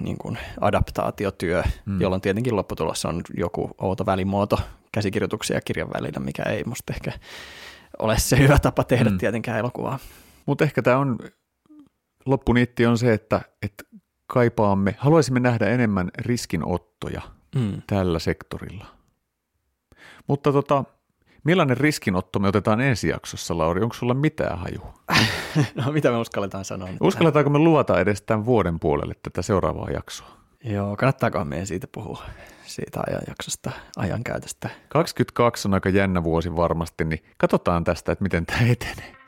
[0.00, 2.00] niin kuin adaptaatiotyö, hmm.
[2.00, 4.58] jolloin tietenkin lopputulossa on joku outo välimuoto
[4.92, 7.12] käsikirjoituksia ja kirjan välillä, mikä ei musta ehkä
[7.98, 9.18] ole se hyvä tapa tehdä hmm.
[9.18, 9.98] tietenkään elokuvaa.
[10.46, 11.18] Mutta ehkä tämä on
[12.26, 13.84] loppuniitti on se, että, että
[14.26, 17.22] kaipaamme, haluaisimme nähdä enemmän riskinottoja
[17.54, 17.82] mm.
[17.86, 18.86] tällä sektorilla.
[20.26, 20.84] Mutta tota,
[21.44, 23.82] millainen riskinotto me otetaan ensi jaksossa, Lauri?
[23.82, 24.80] Onko sulla mitään haju?
[25.84, 26.88] no mitä me uskalletaan sanoa?
[27.00, 30.28] Uskalletaanko me luvata edes tämän vuoden puolelle tätä seuraavaa jaksoa?
[30.64, 32.22] Joo, kannattaakohan meidän siitä puhua,
[32.64, 34.70] siitä ajanjaksosta, ajankäytöstä.
[34.88, 39.19] 22 on aika jännä vuosi varmasti, niin katsotaan tästä, että miten tämä etenee.